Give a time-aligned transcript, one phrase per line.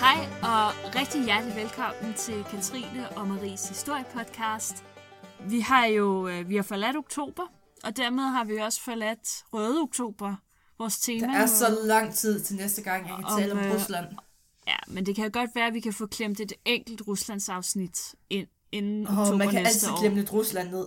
[0.00, 4.84] Hej og rigtig hjertelig velkommen til Katrine og Maries historiepodcast.
[5.48, 7.42] Vi har jo øh, vi har forladt oktober,
[7.84, 10.34] og dermed har vi også forladt Røde Oktober,
[10.78, 11.26] vores tema.
[11.26, 14.06] Der er så lang tid til næste gang, jeg kan Om, tale om øh, Rusland.
[14.66, 17.48] Ja, men det kan jo godt være, at vi kan få klemt et enkelt Ruslands
[17.48, 20.00] afsnit ind, inden Åh, oktober man kan næste altid år.
[20.00, 20.86] glemme lidt Rusland ned.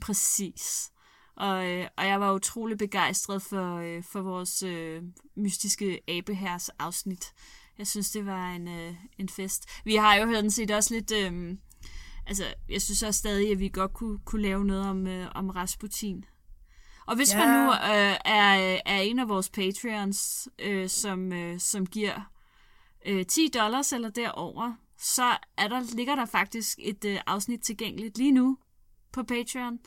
[0.00, 0.90] Præcis.
[1.36, 5.02] Og, øh, og jeg var utrolig begejstret for, øh, for vores øh,
[5.36, 7.32] mystiske abehærs afsnit.
[7.78, 9.68] Jeg synes, det var en, øh, en fest.
[9.84, 11.12] Vi har jo sådan set også lidt...
[11.12, 11.56] Øh,
[12.26, 15.50] altså, jeg synes også stadig, at vi godt kunne, kunne lave noget om, øh, om
[15.50, 16.24] Rasputin.
[17.06, 17.38] Og hvis ja.
[17.38, 22.20] Man nu øh, er, er en af vores Patreons, øh, som, øh, som giver
[23.06, 28.18] øh, 10 dollars eller derover, så er der, ligger der faktisk et øh, afsnit tilgængeligt
[28.18, 28.58] lige nu
[29.12, 29.78] på Patreon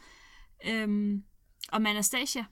[0.66, 1.24] øhm,
[1.72, 2.46] om Anastasia.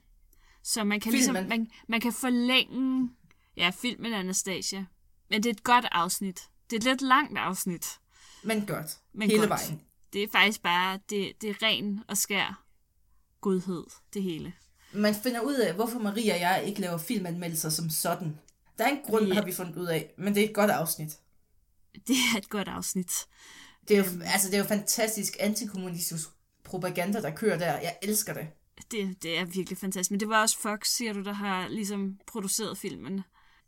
[0.62, 1.48] Så man kan, ligesom, Filmen.
[1.48, 3.10] man, man kan forlænge
[3.56, 4.84] ja, filmen Anastasia.
[5.30, 6.40] Men det er et godt afsnit.
[6.70, 7.86] Det er et lidt langt afsnit.
[8.44, 8.98] Men godt.
[9.12, 9.50] Men Hele godt.
[9.50, 9.80] vejen.
[10.12, 12.62] Det er faktisk bare, det, det er ren og skær
[13.40, 14.52] godhed, det hele.
[14.92, 18.38] Man finder ud af, hvorfor Maria og jeg ikke laver filmanmeldelser som sådan.
[18.78, 19.34] Der er en grund, Ja.
[19.34, 21.10] har vi fundet ud af, men det er et godt afsnit.
[22.08, 23.12] Det er et godt afsnit.
[23.88, 24.18] Det er Øhm.
[24.20, 26.28] jo, altså, det er jo fantastisk antikommunistisk
[26.64, 27.72] propaganda, der kører der.
[27.72, 28.46] Jeg elsker det.
[28.90, 30.10] Det, det er virkelig fantastisk.
[30.10, 33.22] Men det var også Fox, siger du, der har ligesom produceret filmen.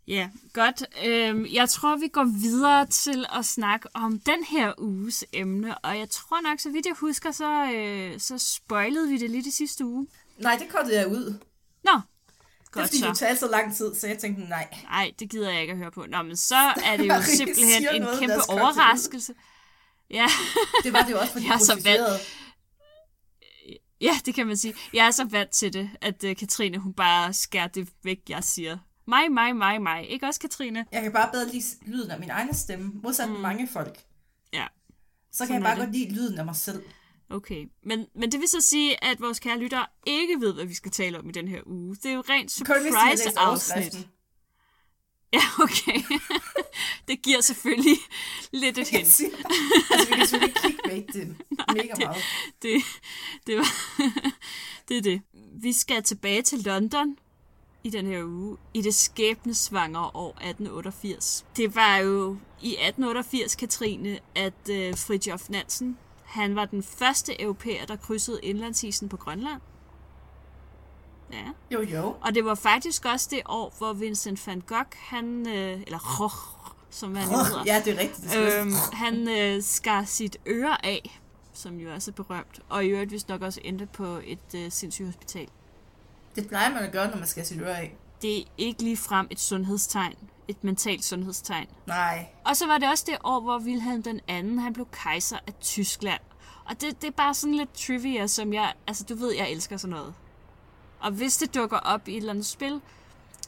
[0.08, 0.84] Ja, godt.
[1.04, 5.78] Øhm, jeg tror, vi går videre til at snakke om den her uges emne.
[5.78, 9.46] Og jeg tror nok, så vidt jeg husker, så, øh, så spoilede vi det lidt
[9.46, 10.06] i sidste uge.
[10.38, 11.24] Nej, det kottede jeg ud.
[11.24, 11.40] Det
[11.84, 12.00] Nå, er
[12.70, 13.18] godt fordi, du så.
[13.20, 14.68] talte så lang tid, så jeg tænkte, nej.
[14.82, 16.06] Nej, det gider jeg ikke at høre på.
[16.08, 19.34] Nå, men så er det jo simpelthen en noget, kæmpe det overraskelse.
[20.10, 20.26] Ja,
[20.84, 22.22] Det var det jo også for de Jeg er så vant.
[24.00, 24.74] ja, det kan man sige.
[24.92, 28.44] Jeg er så vant til det, at uh, Katrine, hun bare skærer det væk, jeg
[28.44, 28.78] siger.
[29.08, 30.08] Mig, mig, mig, mig.
[30.10, 30.86] Ikke også, Katrine?
[30.92, 33.36] Jeg kan bare bedre lide lyden af min egen stemme, modsat mm.
[33.40, 33.98] mange folk.
[34.52, 34.66] Ja,
[35.32, 35.84] Så kan Sådan jeg bare det.
[35.84, 36.82] godt lide lyden af mig selv.
[37.30, 37.68] okay.
[37.82, 40.90] Men, men det vil så sige, at vores kære lyttere ikke ved, hvad vi skal
[40.90, 41.96] tale om i den her uge.
[41.96, 44.08] Det er jo rent surprise-afsnit.
[45.32, 46.00] Ja, okay.
[47.08, 47.96] det giver selvfølgelig
[48.52, 49.06] lidt et hint.
[49.08, 49.30] siger,
[49.90, 51.36] altså, vi kan selvfølgelig ikke clickbait det
[51.76, 52.22] mega meget.
[52.62, 52.82] det,
[53.46, 53.66] det, var,
[54.88, 55.22] det er det.
[55.62, 57.16] Vi skal tilbage til London
[57.84, 61.46] i den her uge, i det skæbnesvangre år 1888.
[61.56, 67.86] Det var jo i 1888, Katrine, at øh, Fridtjof Nansen, han var den første europæer,
[67.86, 69.60] der krydsede indlandsisen på Grønland.
[71.32, 71.44] Ja.
[71.70, 72.16] Jo, jo.
[72.20, 76.32] Og det var faktisk også det år, hvor Vincent van Gogh, han, øh, eller Gogh,
[76.90, 78.32] som han jo hedder, Ja, det er rigtigt.
[78.32, 81.20] Det øhm, han øh, skar sit øre af,
[81.52, 84.72] som jo også er berømt, og i øvrigt vist nok også endte på et øh,
[84.72, 85.48] sindssygt hospital.
[86.34, 87.96] Det plejer man at gøre, når man skal have sit øre af.
[88.22, 90.14] Det er ikke lige frem et sundhedstegn,
[90.48, 91.66] et mentalt sundhedstegn.
[91.86, 92.26] Nej.
[92.44, 95.54] Og så var det også det år, hvor Wilhelm den anden, han blev kejser af
[95.60, 96.20] Tyskland.
[96.64, 99.76] Og det, det er bare sådan lidt trivia, som jeg, altså du ved, jeg elsker
[99.76, 100.14] sådan noget.
[101.00, 102.80] Og hvis det dukker op i et eller andet spil,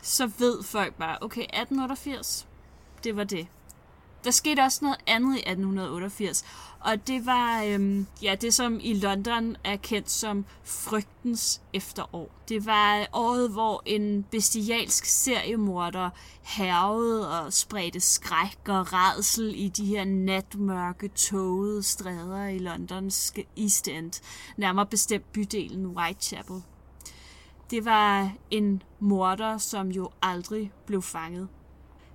[0.03, 2.47] så ved folk bare, okay, 1888,
[3.05, 3.47] det var det.
[4.25, 6.45] Der skete også noget andet i 1888,
[6.81, 12.31] og det var øhm, ja, det, som i London er kendt som frygtens efterår.
[12.49, 16.11] Det var året, hvor en bestialsk seriemorder
[16.43, 23.89] hervede og spredte skræk og redsel i de her natmørke, tågede stræder i Londons East
[23.89, 24.23] End,
[24.57, 26.63] nærmere bestemt bydelen Whitechapel.
[27.71, 31.49] Det var en morder, som jo aldrig blev fanget.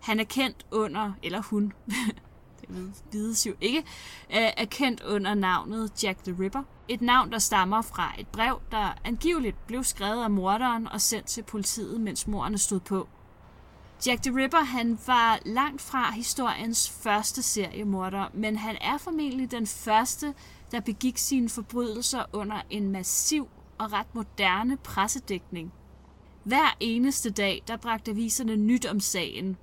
[0.05, 1.73] Han er kendt under, eller hun,
[2.61, 3.79] det vides jo ikke,
[4.29, 6.63] øh, er kendt under navnet Jack the Ripper.
[6.88, 11.27] Et navn, der stammer fra et brev, der angiveligt blev skrevet af morderen og sendt
[11.27, 13.07] til politiet, mens morderne stod på.
[14.07, 19.68] Jack the Ripper, han var langt fra historiens første seriemorder, men han er formentlig den
[19.68, 20.33] første,
[20.71, 23.47] der begik sine forbrydelser under en massiv
[23.77, 25.74] og ret moderne pressedækning.
[26.44, 29.57] Hver eneste dag, der bragte aviserne nyt om sagen.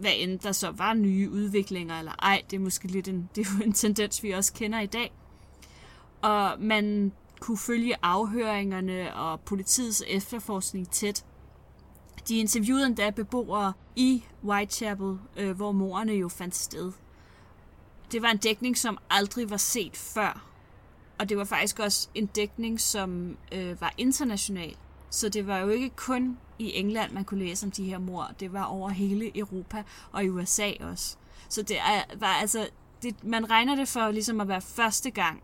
[0.00, 3.46] Hvad end der så var nye udviklinger eller ej, det er måske lidt en, det
[3.46, 5.12] er jo en tendens, vi også kender i dag.
[6.22, 11.24] Og man kunne følge afhøringerne og politiets efterforskning tæt.
[12.28, 16.92] De interviewede endda beboere i Whitechapel, øh, hvor morerne jo fandt sted.
[18.12, 20.46] Det var en dækning, som aldrig var set før.
[21.18, 24.76] Og det var faktisk også en dækning, som øh, var international.
[25.10, 28.30] Så det var jo ikke kun i England, man kunne læse om de her mor.
[28.40, 31.16] Det var over hele Europa og i USA også.
[31.48, 32.68] Så det er, var altså,
[33.02, 35.42] det, man regner det for ligesom at være første gang,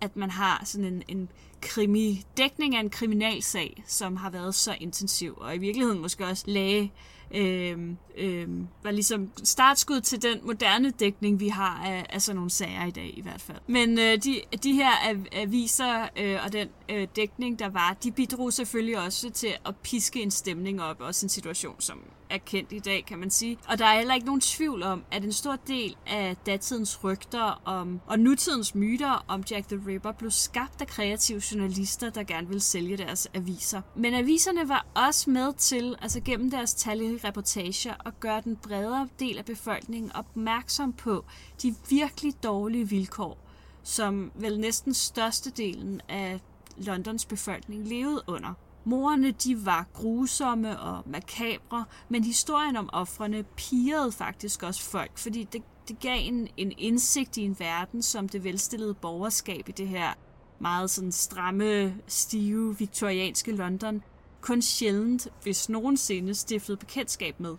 [0.00, 1.28] at man har sådan en, en
[1.60, 6.44] krimi, dækning af en kriminalsag, som har været så intensiv, og i virkeligheden måske også
[6.46, 6.90] lagde
[7.34, 8.48] øh, øh,
[8.82, 12.90] var ligesom startskud til den moderne dækning, vi har af, af sådan nogle sager i
[12.90, 13.58] dag i hvert fald.
[13.66, 14.90] Men øh, de, de her
[15.32, 20.22] aviser øh, og den øh, dækning, der var, de bidrog selvfølgelig også til at piske
[20.22, 21.98] en stemning op, også en situation, som
[22.30, 23.58] er kendt i dag, kan man sige.
[23.68, 27.62] Og der er heller ikke nogen tvivl om, at en stor del af datidens rygter
[27.64, 32.46] om, og nutidens myter om Jack the Ripper blev skabt af kreative journalister, der gerne
[32.46, 33.82] ville sælge deres aviser.
[33.94, 39.08] Men aviserne var også med til, altså gennem deres talrige reportager, at gøre den bredere
[39.20, 41.24] del af befolkningen opmærksom på
[41.62, 43.38] de virkelig dårlige vilkår,
[43.82, 46.40] som vel næsten størstedelen af
[46.76, 48.54] Londons befolkning levede under.
[48.88, 55.44] Morerne de var grusomme og makabre, men historien om offrene pirrede faktisk også folk, fordi
[55.44, 59.88] det, det gav en, en indsigt i en verden, som det velstillede borgerskab i det
[59.88, 60.12] her
[60.58, 64.02] meget sådan stramme, stive, viktorianske London
[64.40, 67.56] kun sjældent, hvis nogensinde, stiftede bekendtskab med.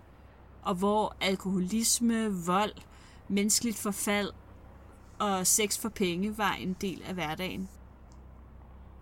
[0.62, 2.74] Og hvor alkoholisme, vold,
[3.28, 4.30] menneskeligt forfald
[5.20, 7.70] og sex for penge var en del af hverdagen.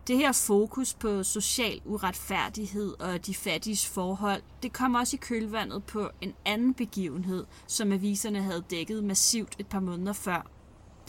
[0.07, 5.83] Det her fokus på social uretfærdighed og de fattiges forhold, det kom også i kølvandet
[5.83, 10.51] på en anden begivenhed, som aviserne havde dækket massivt et par måneder før.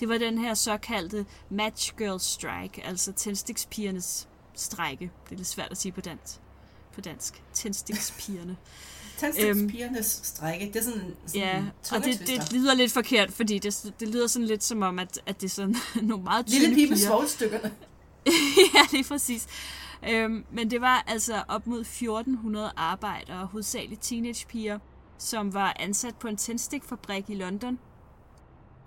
[0.00, 5.10] Det var den her såkaldte Match Girl Strike, altså tændstikspigernes strække.
[5.25, 6.40] Det er lidt svært at sige på dansk.
[6.94, 7.42] På dansk.
[7.52, 8.56] Tændstikspigerne.
[9.19, 10.66] Tændstikspigernes øhm, strække.
[10.66, 14.26] Det er sådan, sådan Ja, og det, det lyder lidt forkert, fordi det, det lyder
[14.26, 17.72] sådan lidt som om, at, at det er sådan nogle meget tynde Lille pibe svovlstykkerne.
[18.75, 19.46] ja, lige præcis.
[20.08, 24.78] Øhm, men det var altså op mod 1400 arbejdere, hovedsageligt teenagepiger,
[25.19, 27.78] som var ansat på en tændstikfabrik i London.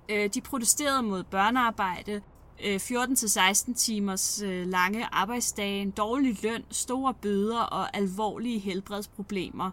[0.10, 2.22] Øh, de protesterede mod børnearbejde,
[2.66, 9.72] øh, 14-16 timers øh, lange arbejdsdage, en dårlig løn, store bøder og alvorlige helbredsproblemer,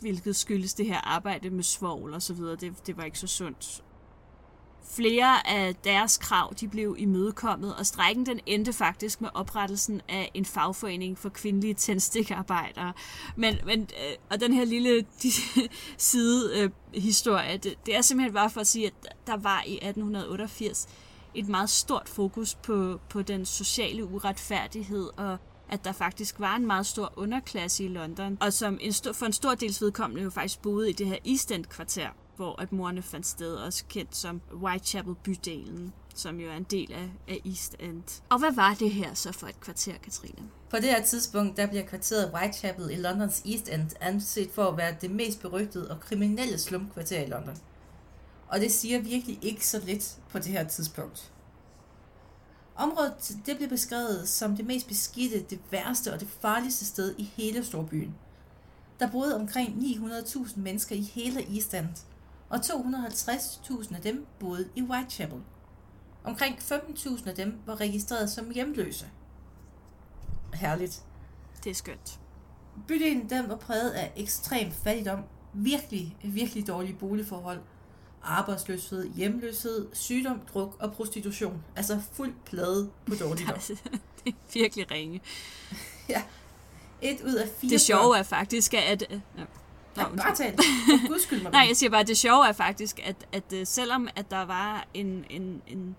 [0.00, 2.56] hvilket skyldes det her arbejde med svovl og så videre.
[2.56, 3.82] Det, det var ikke så sundt.
[4.90, 10.30] Flere af deres krav de blev imødekommet, og strækken den endte faktisk med oprettelsen af
[10.34, 12.92] en fagforening for kvindelige tændstikarbejdere.
[13.36, 15.30] Men, men, øh, og den her lille de,
[15.98, 18.92] side øh, historie, det, det er simpelthen bare for at sige, at
[19.26, 20.88] der var i 1888
[21.34, 25.38] et meget stort fokus på, på den sociale uretfærdighed og
[25.68, 29.26] at der faktisk var en meget stor underklasse i London, og som en stor, for
[29.26, 32.72] en stor dels vedkommende jo faktisk boede i det her East End kvarter hvor at
[32.72, 37.76] morerne fandt sted, også kendt som Whitechapel-bydelen, som jo er en del af, af East
[37.78, 38.22] End.
[38.28, 40.48] Og hvad var det her så for et kvarter, Katrine?
[40.70, 44.76] På det her tidspunkt, der bliver kvarteret Whitechapel i Londons East End anset for at
[44.76, 47.56] være det mest berygtede og kriminelle slumkvarter i London.
[48.48, 51.32] Og det siger virkelig ikke så lidt på det her tidspunkt.
[52.76, 57.22] Området det blev beskrevet som det mest beskidte, det værste og det farligste sted i
[57.36, 58.14] hele storbyen.
[59.00, 61.88] Der boede omkring 900.000 mennesker i hele East End,
[62.48, 65.40] og 250.000 af dem boede i Whitechapel.
[66.24, 69.06] Omkring 15.000 af dem var registreret som hjemløse.
[70.54, 71.02] Herligt.
[71.64, 72.20] Det er skønt.
[72.88, 75.20] Bydelen den var præget af ekstrem fattigdom,
[75.52, 77.60] virkelig, virkelig dårlige boligforhold,
[78.22, 81.64] arbejdsløshed, hjemløshed, sygdom, druk og prostitution.
[81.76, 83.58] Altså fuld plade på dårligdom.
[84.24, 85.20] det er virkelig ringe.
[86.08, 86.22] ja.
[87.02, 89.04] Et ud af fire Det sjove er faktisk, at...
[89.10, 89.44] Ja.
[89.96, 90.58] Nå, ja, bare tal.
[91.08, 91.52] Gudskyld mig.
[91.52, 94.44] Nej, jeg siger bare, at det sjove er faktisk, at, at, at selvom at der
[94.44, 95.96] var en, en, en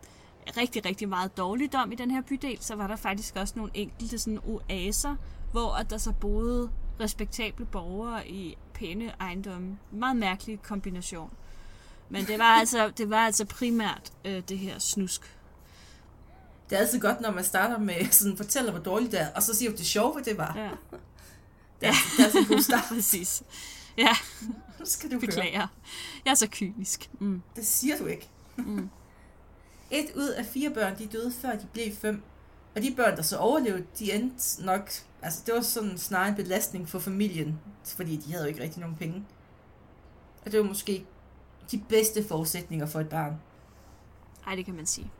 [0.57, 4.19] rigtig, rigtig meget dårligdom i den her bydel, så var der faktisk også nogle enkelte
[4.19, 5.15] sådan oaser,
[5.51, 9.77] hvor at der så boede respektable borgere i pæne ejendomme.
[9.91, 11.29] Meget mærkelig kombination.
[12.09, 15.37] Men det var altså, det var altså primært øh, det her snusk.
[16.69, 19.43] Det er altid godt, når man starter med sådan fortæller, hvor dårligt det er, og
[19.43, 20.53] så siger du, det sjove, det var.
[20.57, 20.69] Ja.
[21.81, 22.83] Det er, det er altså en god start.
[22.89, 23.43] Præcis.
[24.03, 24.09] Ja,
[24.79, 25.57] Nu skal du beklager.
[25.57, 25.67] høre.
[26.25, 27.09] Jeg er så kynisk.
[27.19, 27.41] Mm.
[27.55, 28.29] Det siger du ikke.
[28.57, 28.89] Mm.
[29.91, 32.21] Et ud af fire børn, de døde før de blev fem.
[32.75, 34.91] Og de børn, der så overlevede, de endte nok...
[35.21, 38.79] Altså, det var sådan snarere en belastning for familien, fordi de havde jo ikke rigtig
[38.81, 39.23] nogen penge.
[40.45, 41.05] Og det var måske
[41.71, 43.33] de bedste forudsætninger for et barn.
[44.47, 45.11] Ej, det kan man sige.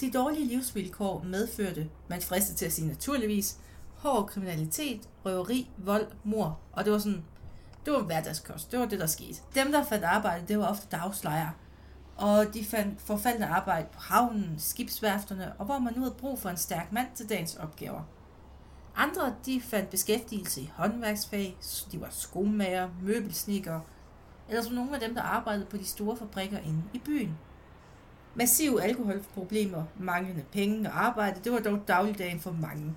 [0.00, 3.58] De dårlige livsvilkår medførte, man fristet til at sige naturligvis,
[3.96, 6.58] hård kriminalitet, røveri, vold, mor.
[6.72, 7.24] Og det var sådan
[7.84, 8.72] det var hverdagskost.
[8.72, 9.40] Det var det, der skete.
[9.54, 11.52] Dem, der fandt arbejde, det var ofte dagslejere.
[12.16, 16.48] Og de fandt forfaldende arbejde på havnen, skibsværfterne, og hvor man nu havde brug for
[16.48, 18.02] en stærk mand til dagens opgaver.
[18.96, 21.56] Andre, de fandt beskæftigelse i håndværksfag,
[21.92, 23.80] de var skomager, møbelsnikker,
[24.48, 27.38] eller som nogle af dem, der arbejdede på de store fabrikker inde i byen.
[28.34, 32.94] Massive alkoholproblemer, manglende penge og arbejde, det var dog dagligdagen for mange.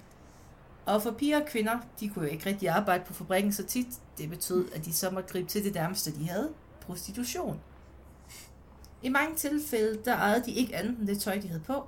[0.88, 3.88] Og for piger og kvinder, de kunne jo ikke rigtig arbejde på fabrikken så tit.
[4.17, 6.50] Det betød, at de så måtte gribe til det nærmeste, de havde.
[6.82, 7.60] Prostitution.
[9.03, 11.88] I mange tilfælde, der ejede de ikke andet end det tøj, de havde på.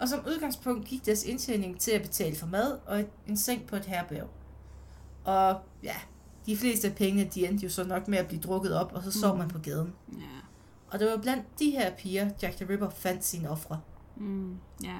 [0.00, 3.76] Og som udgangspunkt gik deres indtjening til at betale for mad og en seng på
[3.76, 4.28] et herberg.
[5.24, 5.96] Og ja,
[6.46, 9.02] de fleste af pengene, de endte jo så nok med at blive drukket op, og
[9.02, 9.94] så sov man på gaden.
[10.12, 10.24] Ja.
[10.90, 13.80] Og det var blandt de her piger, Jack the Ripper fandt sine ofre.
[14.16, 14.96] Mm, ja.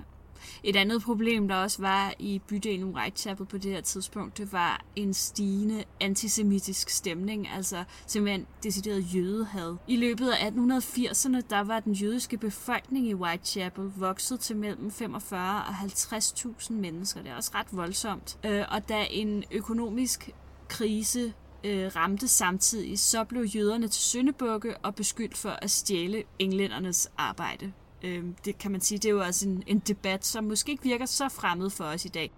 [0.65, 4.85] Et andet problem, der også var i bydelen Whitechapel på det her tidspunkt, det var
[4.97, 9.77] en stigende antisemitisk stemning, altså simpelthen decideret jødehad.
[9.89, 15.63] I løbet af 1880'erne, der var den jødiske befolkning i Whitechapel vokset til mellem 45
[15.63, 17.23] og 50.000 mennesker.
[17.23, 18.39] Det er også ret voldsomt.
[18.45, 20.31] Øh, og da en økonomisk
[20.69, 21.33] krise
[21.65, 27.73] øh, ramte samtidig, så blev jøderne til syndebukke og beskyldt for at stjæle englændernes arbejde.
[28.03, 30.83] Øh, det kan man sige, det er jo også en, en debat, som måske ikke
[30.83, 32.31] virker så fremmed for os i dag.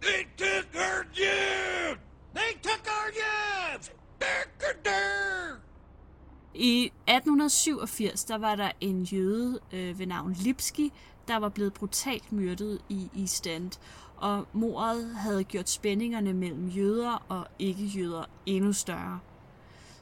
[0.00, 2.00] They took our jobs!
[2.34, 3.90] They took our jobs!
[6.54, 10.92] I 1887, der var der en jøde øh, ved navn Lipski,
[11.28, 13.72] der var blevet brutalt myrdet i East End,
[14.16, 19.20] og mordet havde gjort spændingerne mellem jøder og ikke-jøder endnu større.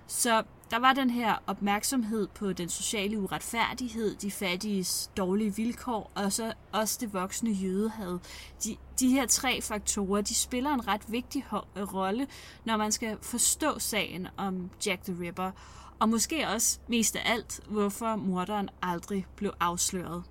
[0.06, 6.32] Så der var den her opmærksomhed på den sociale uretfærdighed, de fattiges dårlige vilkår, og
[6.32, 8.18] så også det voksne jødehad.
[8.64, 11.44] De, de her tre faktorer, de spiller en ret vigtig
[11.76, 12.26] rolle,
[12.64, 15.50] når man skal forstå sagen om Jack the Ripper,
[15.98, 20.22] og måske også mest af alt, hvorfor morderen aldrig blev afsløret.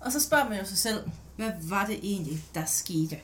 [0.00, 3.20] Og så spørger man jo sig selv, hvad var det egentlig, der skete?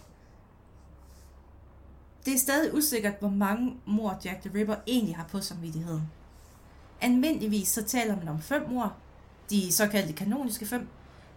[2.29, 6.03] Det er stadig usikkert, hvor mange mor Jack the Ripper egentlig har på samvittigheden.
[7.01, 8.97] Almindeligvis så taler man om fem mor,
[9.51, 10.89] de såkaldte kanoniske fem,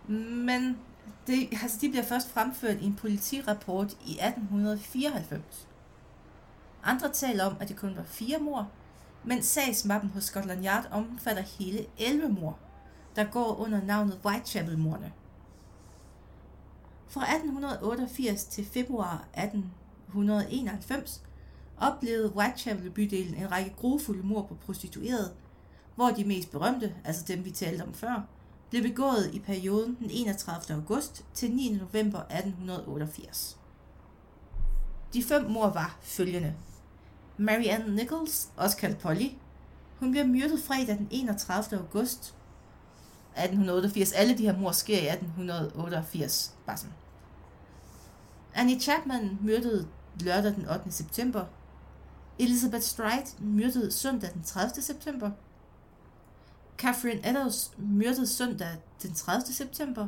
[0.08, 0.78] men
[1.28, 5.68] det, altså de bliver først fremført i en politirapport i 1894.
[6.84, 8.70] Andre taler om, at det kun var fire mor,
[9.24, 12.58] men sagsmappen hos Scotland Yard omfatter hele 11 mor,
[13.16, 15.12] der går under navnet Whitechapel-morne.
[17.08, 19.72] Fra 1888 til februar 18
[20.20, 21.22] 1891
[21.78, 25.34] oplevede Whitechapel-bydelen en række grufulde mord på prostituerede,
[25.96, 28.22] hvor de mest berømte, altså dem vi talte om før,
[28.70, 30.76] blev begået i perioden den 31.
[30.76, 31.70] august til 9.
[31.70, 33.58] november 1888.
[35.14, 36.54] De fem mor var følgende.
[37.38, 39.30] Marianne Nichols, også kaldt Polly,
[40.00, 41.80] hun blev myrdet fredag den 31.
[41.80, 42.36] august
[43.38, 44.12] 1888.
[44.12, 46.56] Alle de her mor sker i 1888.
[46.66, 46.94] Bare sådan.
[48.54, 49.88] Annie Chapman myrdede
[50.20, 50.92] lørdag den 8.
[50.92, 51.46] september.
[52.40, 54.82] Elizabeth Stride myrdede søndag den 30.
[54.82, 55.32] september.
[56.78, 59.54] Catherine Eddowes myrdede søndag den 30.
[59.54, 60.08] september.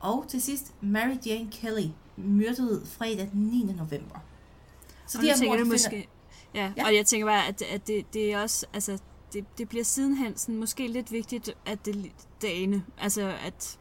[0.00, 3.64] Og til sidst, Mary Jane Kelly myrdede fredag den 9.
[3.64, 4.16] november.
[5.06, 6.08] Så og de her mord, det måske,
[6.54, 8.98] ja, ja, og jeg tænker bare, at, at det, det er også, altså,
[9.32, 13.78] det, det bliver sidenhen sådan, måske lidt vigtigt, at det dagene, altså at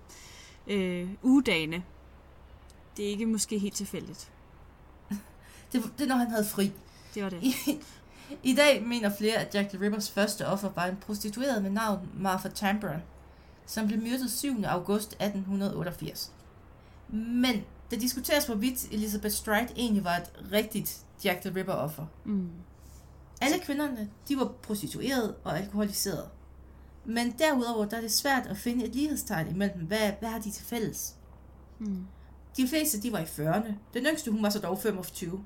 [0.67, 1.83] øh, ugedagene,
[2.97, 4.30] det er ikke måske helt tilfældigt.
[5.73, 6.71] Det, det er, når han havde fri.
[7.15, 7.43] Det var det.
[7.43, 7.55] I,
[8.51, 12.09] I dag mener flere, at Jack the Rippers første offer var en prostitueret med navn
[12.17, 13.01] Martha Tamburn,
[13.65, 14.63] som blev myrdet 7.
[14.63, 16.31] august 1888.
[17.09, 22.05] Men det diskuteres, hvorvidt Elizabeth Stride egentlig var et rigtigt Jack the Ripper offer.
[22.25, 22.49] Mm.
[23.41, 26.29] Alle kvinderne, de var prostitueret og alkoholiseret.
[27.05, 29.85] Men derudover der er det svært at finde et lighedstegn imellem.
[29.85, 31.15] Hvad, hvad har de til fælles?
[31.79, 32.05] Mm.
[32.57, 33.73] De fleste, de var i 40'erne.
[33.93, 35.43] Den yngste, hun var så dog 25.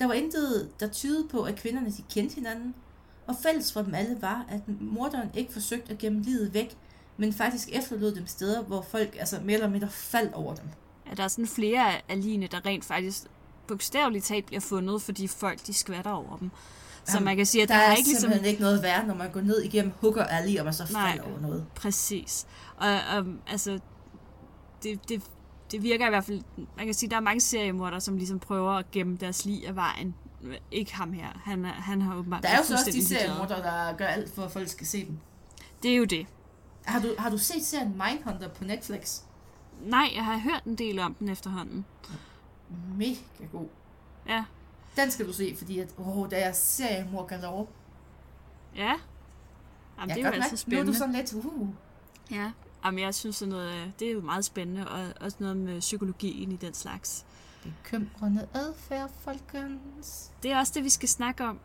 [0.00, 2.74] Der var intet, der tydede på, at kvinderne de kendte hinanden.
[3.26, 6.76] Og fælles for dem alle var, at morderen ikke forsøgte at gemme livet væk,
[7.16, 10.64] men faktisk efterlod dem steder, hvor folk altså mere eller mindre faldt over dem.
[11.10, 13.22] Ja, der er sådan flere af ligene, der rent faktisk
[13.66, 16.50] bogstaveligt talt bliver fundet, fordi folk de skvatter over dem.
[17.04, 18.32] Så Jamen, man kan sige, at der, der er ikke ligesom...
[18.44, 21.24] ikke noget værd, når man går ned igennem Hooker Alley, og man så Nej, falder
[21.30, 21.66] over noget.
[21.74, 22.46] præcis.
[22.76, 23.78] Og um, altså,
[24.82, 25.22] det, det,
[25.70, 26.42] det virker i hvert fald,
[26.76, 29.76] man kan sige, der er mange seriemorder, som ligesom prøver at gemme deres lig af
[29.76, 30.14] vejen.
[30.70, 31.28] Ikke ham her.
[31.44, 34.34] Han, er, han har åbenbart Der er jo så også de seriemorder, der gør alt
[34.34, 35.18] for, at folk skal se dem.
[35.82, 36.26] Det er jo det.
[36.84, 39.20] Har du, har du set serien Mindhunter på Netflix?
[39.82, 41.84] Nej, jeg har hørt en del om den efterhånden.
[42.96, 43.68] Mega god.
[44.28, 44.44] Ja.
[44.96, 47.66] Den skal du se, fordi at, åh, der er seriemor galore.
[48.76, 48.94] Ja.
[50.00, 50.84] Jamen, det er jo altid spændende.
[50.84, 51.68] Nu er du sådan lidt, uh.
[52.30, 52.50] Ja,
[52.84, 56.52] Jamen, jeg synes, sådan noget, det er jo meget spændende, og også noget med psykologien
[56.52, 57.26] i den slags.
[57.62, 60.30] Bekymrende adfærd, folkens.
[60.42, 61.58] Det er også det, vi skal snakke om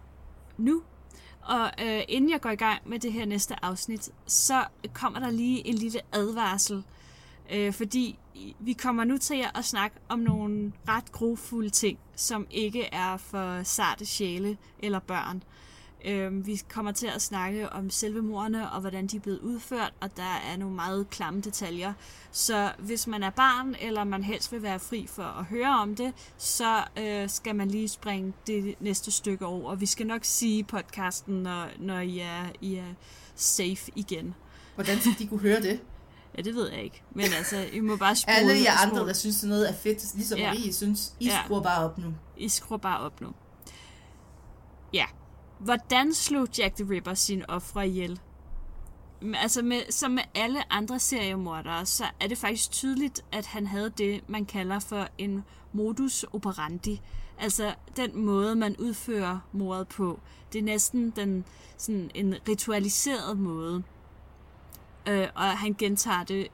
[0.58, 0.82] nu.
[1.42, 5.30] Og øh, inden jeg går i gang med det her næste afsnit, så kommer der
[5.30, 6.84] lige en lille advarsel.
[7.52, 8.20] Øh, fordi
[8.60, 13.64] vi kommer nu til at snakke om nogle ret grofulde ting, som ikke er for
[13.64, 15.38] sarte sjæle eller børn.
[15.38, 15.65] Øh,
[16.46, 20.18] vi kommer til at snakke om selve morderne og hvordan de er blevet udført, og
[20.18, 21.94] der er nogle meget klamme detaljer.
[22.32, 25.96] Så hvis man er barn, eller man helst vil være fri for at høre om
[25.96, 29.76] det, så øh, skal man lige springe det næste stykke over.
[29.76, 32.94] Vi skal nok sige podcasten, når, når I, er, I er
[33.36, 34.34] safe igen.
[34.76, 35.80] Hvordan skal de kunne høre det?
[36.38, 37.04] Ja, det ved jeg ikke.
[37.12, 40.16] Men altså, I må bare spole Alle jer og andre, der synes, noget er fedt,
[40.16, 40.54] ligesom ja.
[40.54, 41.42] Marie synes, I Ja.
[41.46, 42.14] skruer bare op nu.
[42.38, 43.28] I skruer bare op nu.
[44.94, 45.06] Ja.
[45.60, 48.20] Hvordan slog Jack the Ripper sine ofre ihjel?
[49.36, 53.90] Altså, med, som med alle andre seriemordere, så er det faktisk tydeligt, at han havde
[53.90, 55.44] det, man kalder for en
[55.74, 57.02] modus operandi.
[57.38, 60.20] Altså, den måde, man udfører mordet på.
[60.54, 61.46] Det er næsten den,
[61.78, 63.84] sådan en ritualiseret måde.
[65.08, 66.48] Øh, og han gentager det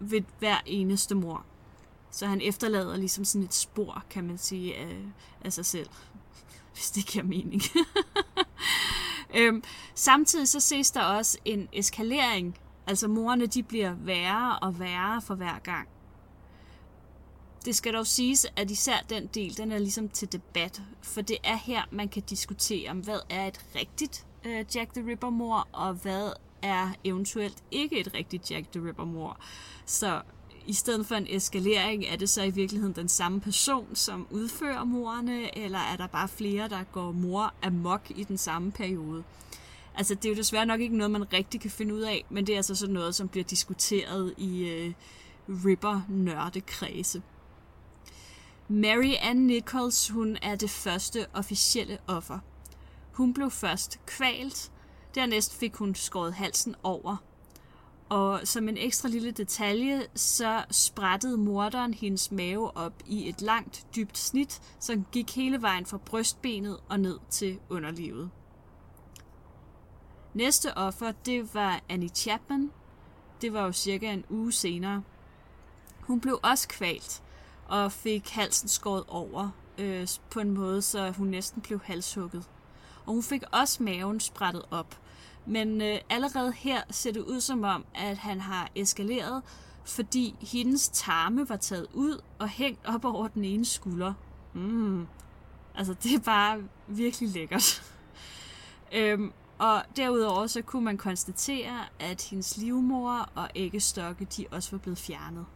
[0.00, 1.44] ved hver eneste mor.
[2.10, 4.96] Så han efterlader ligesom sådan et spor, kan man sige, af,
[5.44, 5.88] af sig selv.
[6.78, 7.62] Hvis det giver mening.
[9.36, 9.62] øhm,
[9.94, 12.58] samtidig så ses der også en eskalering.
[12.86, 15.88] Altså morerne de bliver værre og værre for hver gang.
[17.64, 20.82] Det skal dog siges, at især den del, den er ligesom til debat.
[21.02, 25.06] For det er her, man kan diskutere, om hvad er et rigtigt øh, Jack the
[25.06, 26.32] Ripper-mor, og hvad
[26.62, 29.36] er eventuelt ikke et rigtigt Jack the Ripper-mor.
[29.86, 30.22] Så
[30.68, 34.84] i stedet for en eskalering, er det så i virkeligheden den samme person, som udfører
[34.84, 39.24] morerne, eller er der bare flere, der går mor amok i den samme periode?
[39.94, 42.46] Altså, det er jo desværre nok ikke noget, man rigtig kan finde ud af, men
[42.46, 44.92] det er altså sådan noget, som bliver diskuteret i øh,
[45.48, 47.22] Ripper-nørdekredse.
[48.68, 52.38] Mary Ann Nichols, hun er det første officielle offer.
[53.12, 54.72] Hun blev først kvalt,
[55.14, 57.16] dernæst fik hun skåret halsen over,
[58.08, 63.86] og som en ekstra lille detalje, så sprættede morderen hendes mave op i et langt,
[63.96, 68.30] dybt snit, som gik hele vejen fra brystbenet og ned til underlivet.
[70.34, 72.70] Næste offer, det var Annie Chapman.
[73.42, 75.02] Det var jo cirka en uge senere.
[76.00, 77.22] Hun blev også kvalt
[77.68, 82.48] og fik halsen skåret over øh, på en måde, så hun næsten blev halshugget.
[83.06, 84.96] Og hun fik også maven sprættet op.
[85.48, 89.42] Men øh, allerede her ser det ud som om, at han har eskaleret,
[89.84, 94.14] fordi hendes tarme var taget ud og hængt op over den ene skulder.
[94.54, 95.06] Mm.
[95.74, 97.82] Altså, det er bare virkelig lækkert.
[98.92, 104.78] øhm, og derudover så kunne man konstatere, at hendes livmor og æggestokke, de også var
[104.78, 105.46] blevet fjernet.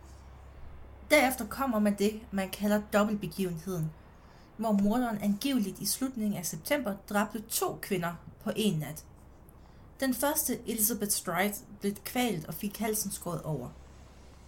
[1.10, 3.92] Derefter kommer man det, man kalder dobbeltbegivenheden,
[4.56, 8.12] hvor morderen angiveligt i slutningen af september dræbte to kvinder
[8.44, 9.04] på en nat.
[10.00, 13.68] Den første, Elizabeth Stride, blev kvalt og fik halsen skåret over.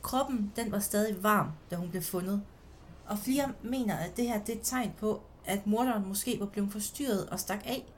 [0.02, 2.42] Kroppen den var stadig varm, da hun blev fundet,
[3.06, 6.46] og flere mener, at det her det er et tegn på, at morderen måske var
[6.46, 7.92] blevet forstyrret og stak af.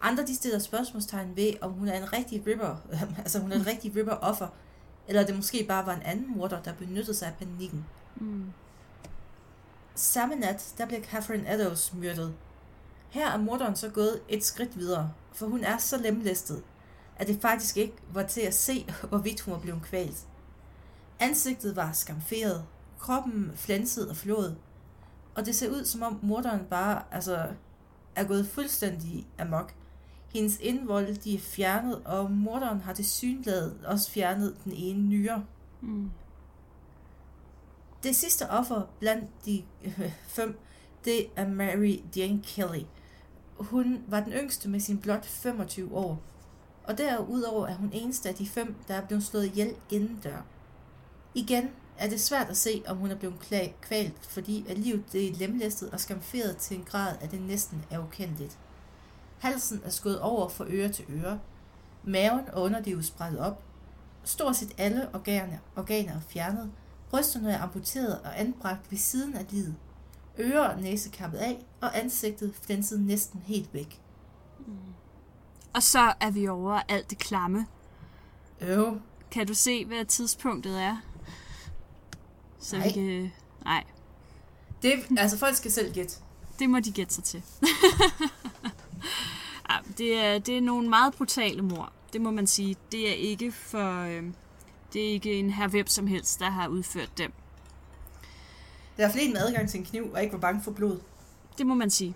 [0.00, 2.76] Andre de stiller spørgsmålstegn ved, om hun er en rigtig ripper,
[3.18, 4.48] altså hun er en rigtig ripper offer,
[5.08, 7.86] eller det måske bare var en anden morder, der benyttede sig af panikken.
[8.16, 8.52] Mm.
[9.94, 12.34] Samme nat, der blev Catherine Eddowes myrdet.
[13.10, 16.62] Her er morderen så gået et skridt videre, for hun er så lemlæstet,
[17.16, 20.26] at det faktisk ikke var til at se, hvorvidt hun var blevet kvalt.
[21.20, 22.64] Ansigtet var skamferet,
[22.98, 24.56] kroppen flænset og flået,
[25.34, 27.46] og det ser ud som om morderen bare altså,
[28.16, 29.74] er gået fuldstændig amok.
[30.34, 35.44] Hendes indvold de er fjernet, og morderen har til synlaget også fjernet den ene nyre.
[35.80, 36.10] Mm.
[38.02, 40.58] Det sidste offer blandt de øh, fem,
[41.06, 42.82] det er Mary Jane Kelly.
[43.58, 46.22] Hun var den yngste med sin blot 25 år.
[46.84, 50.44] Og derudover er hun eneste af de fem, der er blevet slået ihjel indendør.
[51.34, 53.38] Igen er det svært at se, om hun er blevet
[53.80, 57.84] kvalt, fordi at livet det er lemlæstet og skamferet til en grad, at det næsten
[57.90, 58.58] er ukendeligt.
[59.38, 61.40] Halsen er skåret over fra øre til øre.
[62.04, 63.62] Maven og underlivet spredt op.
[64.24, 66.70] Stort set alle organer, organer er fjernet,
[67.10, 69.74] Brysterne er amputeret og anbragt ved siden af livet.
[70.38, 74.00] Ører og næse kappet af, og ansigtet flænset næsten helt væk.
[75.74, 77.66] Og så er vi over alt det klamme.
[78.60, 79.00] Øv.
[79.30, 80.96] Kan du se, hvad tidspunktet er?
[82.58, 82.86] Så Nej.
[82.86, 83.32] vi kan...
[83.64, 83.84] Nej,
[84.82, 86.14] Det, altså folk skal selv gætte.
[86.58, 87.42] det må de gætte sig til.
[89.70, 91.92] ja, det, er, det er nogle meget brutale mor.
[92.12, 92.76] Det må man sige.
[92.92, 94.02] Det er ikke for...
[94.02, 94.24] Øh,
[94.92, 97.32] det er ikke en her hvem som helst, der har udført dem.
[98.96, 100.98] Der er flere med adgang til en kniv, og ikke var bange for blod.
[101.58, 102.14] Det må man sige.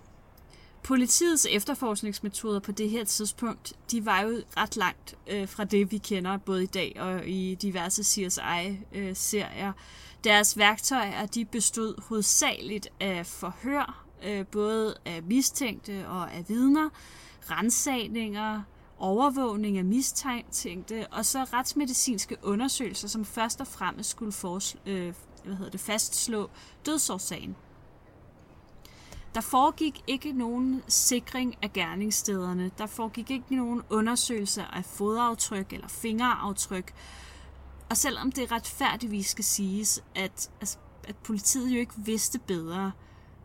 [0.82, 5.98] Politiets efterforskningsmetoder på det her tidspunkt, de var jo ret langt øh, fra det, vi
[5.98, 9.68] kender både i dag og i diverse CSI-serier.
[9.68, 9.74] Øh,
[10.24, 16.88] Deres værktøjer, de bestod hovedsageligt af forhør, øh, både af mistænkte og af vidner,
[17.50, 18.62] rensagninger,
[18.98, 25.14] overvågning af mistænkte, og så retsmedicinske undersøgelser, som først og fremmest skulle foreslå, øh,
[25.44, 26.50] hvad hedder det, fastslå
[26.86, 27.56] dødsårsagen.
[29.34, 32.70] Der foregik ikke nogen sikring af gerningsstederne.
[32.78, 36.94] Der foregik ikke nogen undersøgelser af fodaftryk eller fingeraftryk.
[37.90, 42.92] Og selvom det retfærdigvis skal siges, at, at, at politiet jo ikke vidste bedre,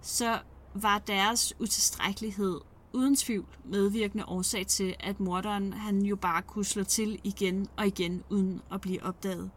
[0.02, 0.40] så
[0.74, 2.62] var deres utilstrækkelighed
[2.94, 7.88] uden tvivl medvirkende årsag til, at morderen han jo bare kunne slå til igen og
[7.88, 9.52] igen uden at blive opdaget.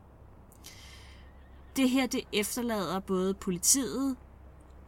[1.79, 4.17] Det her det efterlader både politiet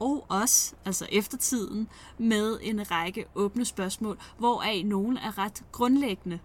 [0.00, 6.38] og os, altså eftertiden, med en række åbne spørgsmål, hvoraf nogle er ret grundlæggende.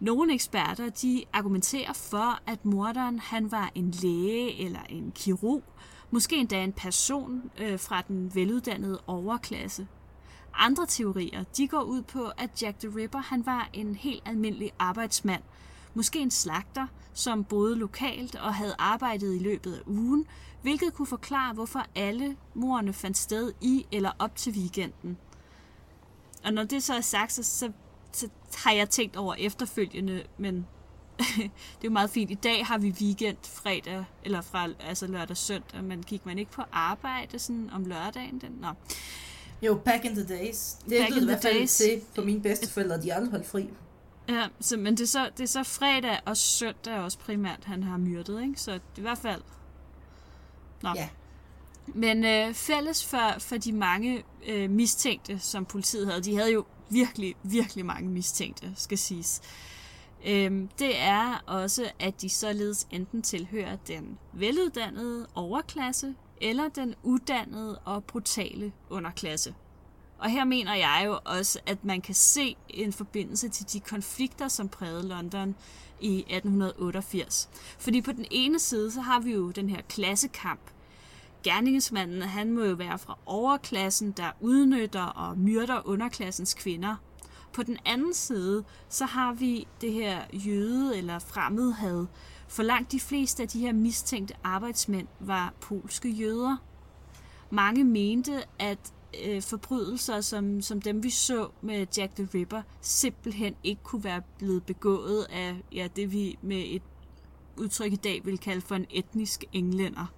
[0.00, 5.62] Nogle eksperter de argumenterer for, at morderen han var en læge eller en kirurg,
[6.10, 9.86] måske endda en person øh, fra den veluddannede overklasse.
[10.54, 14.72] Andre teorier de går ud på, at Jack the Ripper han var en helt almindelig
[14.78, 15.42] arbejdsmand,
[15.98, 20.26] måske en slagter, som boede lokalt og havde arbejdet i løbet af ugen,
[20.62, 25.18] hvilket kunne forklare, hvorfor alle morerne fandt sted i eller op til weekenden.
[26.44, 27.72] Og når det så er sagt, så, så,
[28.12, 30.54] så har jeg tænkt over efterfølgende, men
[31.18, 31.44] det
[31.82, 32.30] er jo meget fint.
[32.30, 36.50] I dag har vi weekend fredag, eller fra altså lørdag søndag, men gik man ikke
[36.50, 38.38] på arbejde sådan om lørdagen?
[38.38, 38.58] Den?
[38.60, 38.68] Nå.
[39.62, 40.76] Jo, back in the days.
[40.88, 43.68] Det er in i hvert fald til på mine bedsteforældre, de aldrig holdt fri.
[44.28, 47.82] Ja, så, men det er, så, det er så fredag og søndag også primært, han
[47.82, 48.60] har myrdet, ikke?
[48.60, 49.42] Så i hvert fald...
[50.82, 50.88] Nå.
[50.96, 51.08] Ja.
[51.86, 56.64] Men øh, fælles for, for de mange øh, mistænkte, som politiet havde, de havde jo
[56.90, 59.40] virkelig, virkelig mange mistænkte, skal siges.
[60.26, 67.78] Øhm, det er også, at de således enten tilhører den veluddannede overklasse, eller den uddannede
[67.78, 69.54] og brutale underklasse.
[70.18, 74.48] Og her mener jeg jo også, at man kan se en forbindelse til de konflikter,
[74.48, 75.54] som prægede London
[76.00, 77.48] i 1888.
[77.78, 80.60] Fordi på den ene side, så har vi jo den her klassekamp.
[81.42, 86.96] Gerningsmanden, han må jo være fra overklassen, der udnytter og myrder underklassens kvinder.
[87.52, 92.06] På den anden side, så har vi det her jøde- eller fremmedhad.
[92.48, 96.56] For langt de fleste af de her mistænkte arbejdsmænd var polske jøder.
[97.50, 98.78] Mange mente, at
[99.24, 104.22] øh, forbrydelser som, som dem, vi så med Jack the Ripper, simpelthen ikke kunne være
[104.38, 106.82] blevet begået af ja, det, vi med et
[107.56, 110.12] udtryk i dag vil kalde for en etnisk englænder.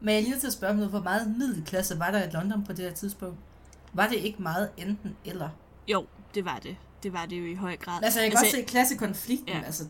[0.00, 2.30] Men jeg er lige til at spørge om noget, hvor meget middelklasse var der i
[2.30, 3.36] London på det her tidspunkt?
[3.92, 5.48] Var det ikke meget enten eller?
[5.88, 6.76] Jo, det var det.
[7.02, 8.02] Det var det jo i høj grad.
[8.02, 9.62] Altså, jeg kan altså, godt se klassekonflikten, ja.
[9.62, 9.84] altså,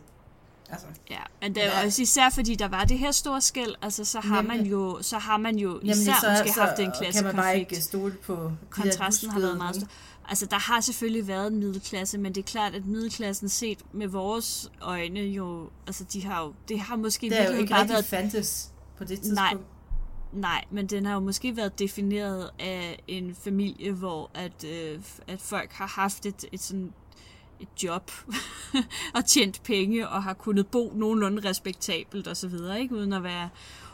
[0.69, 1.85] altså, Ja, men det er Ja.
[1.85, 5.17] også især fordi der var det her store skæld, altså så har man jo, så
[5.17, 7.83] har man jo Jamen, især så, måske så haft en kan man bare ikke klassekonflikt.
[7.83, 9.87] stole på Kontrasten har været meget stor.
[10.29, 14.07] Altså der har selvfølgelig været en middelklasse, men det er klart, at middelklassen set med
[14.07, 17.89] vores øjne jo, altså de har jo, det har måske Det er jo ikke bare
[17.89, 19.35] været fandtes på det tidspunkt.
[19.35, 19.53] Nej.
[20.33, 25.41] Nej, men den har jo måske været defineret af en familie, hvor at, øh, at
[25.41, 26.93] folk har haft et, et sådan
[27.59, 28.11] et job
[29.15, 32.95] og tjent penge og har kunnet bo nogenlunde respektabelt og så videre, ikke?
[32.95, 33.49] uden at være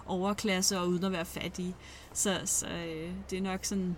[0.05, 1.75] overklasse og uden at være fattige.
[2.13, 3.95] Så, så øh, det er nok sådan...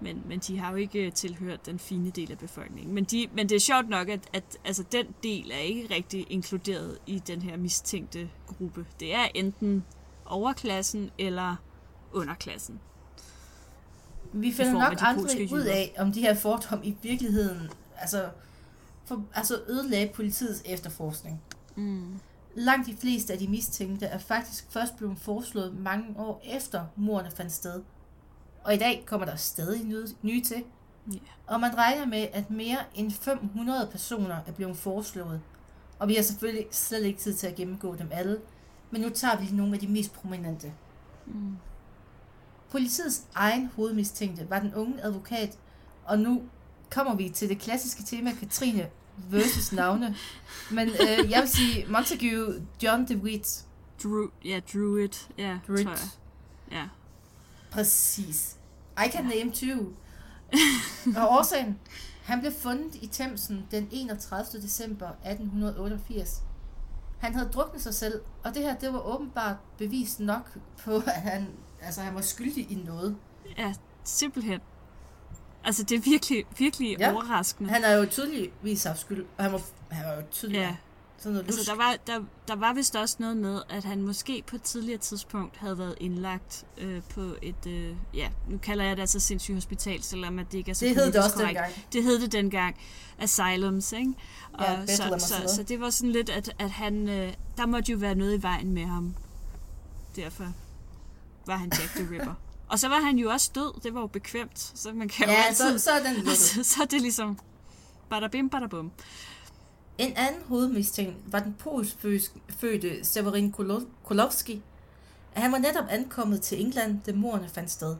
[0.00, 2.94] Men, men de har jo ikke tilhørt den fine del af befolkningen.
[2.94, 6.26] Men, de, men det er sjovt nok, at, at altså, den del er ikke rigtig
[6.30, 8.86] inkluderet i den her mistænkte gruppe.
[9.00, 9.84] Det er enten
[10.26, 11.56] overklassen eller
[12.12, 12.80] underklassen.
[14.32, 18.28] Vi finder nok aldrig ud af, om de her fordomme i virkeligheden altså,
[19.06, 21.42] for, altså ødelagde politiets efterforskning.
[21.76, 22.20] Mm.
[22.54, 27.30] Langt de fleste af de mistænkte er faktisk først blevet foreslået mange år efter mordene
[27.30, 27.82] fandt sted.
[28.64, 30.64] Og i dag kommer der stadig nye, nye til.
[31.12, 31.18] Ja.
[31.46, 35.40] Og man regner med, at mere end 500 personer er blevet foreslået.
[35.98, 38.40] Og vi har selvfølgelig slet ikke tid til at gennemgå dem alle,
[38.90, 40.72] men nu tager vi nogle af de mest prominente.
[41.26, 41.56] Mm.
[42.70, 45.58] Politiets egen hovedmistænkte var den unge advokat,
[46.04, 46.42] og nu
[46.96, 48.88] kommer vi til det klassiske tema Katrine
[49.30, 50.16] versus navne.
[50.70, 53.64] Men øh, jeg vil sige Montague John DeWitt.
[54.02, 55.08] Drew, ja, Druid.
[55.38, 55.84] Ja, Druid.
[55.84, 56.08] tror jeg.
[56.72, 56.84] Ja.
[57.70, 58.56] Præcis.
[59.06, 59.92] I can name two.
[61.22, 61.78] Og årsagen,
[62.24, 64.62] han blev fundet i Thamesen den 31.
[64.62, 66.42] december 1888.
[67.18, 71.20] Han havde druknet sig selv, og det her det var åbenbart bevis nok på, at
[71.22, 71.46] han,
[71.82, 73.16] altså, han var skyldig i noget.
[73.58, 74.60] ja, Simpelthen.
[75.66, 77.12] Altså, det er virkelig, virkelig Ja.
[77.12, 77.70] overraskende.
[77.70, 80.76] Han er jo tydeligvis haft skyld, og han var, han var jo tydelig Ja.
[81.18, 81.58] sådan noget lusk.
[81.58, 84.62] Altså, der var, der, der var vist også noget med, at han måske på et
[84.62, 89.20] tidligere tidspunkt havde været indlagt øh, på et, øh, ja, nu kalder jeg det altså
[89.20, 91.48] sindssygt hospital, selvom at det ikke er så det hed det også korrekt.
[91.58, 91.72] dengang.
[91.92, 92.76] Det hed det dengang.
[93.18, 94.12] Asylums, ikke?
[94.52, 97.66] Og Ja, og så, så, så det var sådan lidt, at, at han, øh, der
[97.66, 99.14] måtte jo være noget i vejen med ham.
[100.16, 100.52] Derfor
[101.46, 102.34] var han Jack the Ripper.
[102.68, 103.80] Og så var han jo også død.
[103.82, 104.58] Det var jo bekvemt.
[104.74, 105.78] Så man kan jo Ja, altid...
[105.78, 106.38] så, så er den lukket.
[106.38, 107.38] så, så er det ligesom...
[108.10, 108.90] Bada bim, bada bum.
[109.98, 114.62] En anden hovedmistænkt var den polsk-fødte Severin Kolo- Kolowski.
[115.32, 117.96] Han var netop ankommet til England, da morerne fandt sted.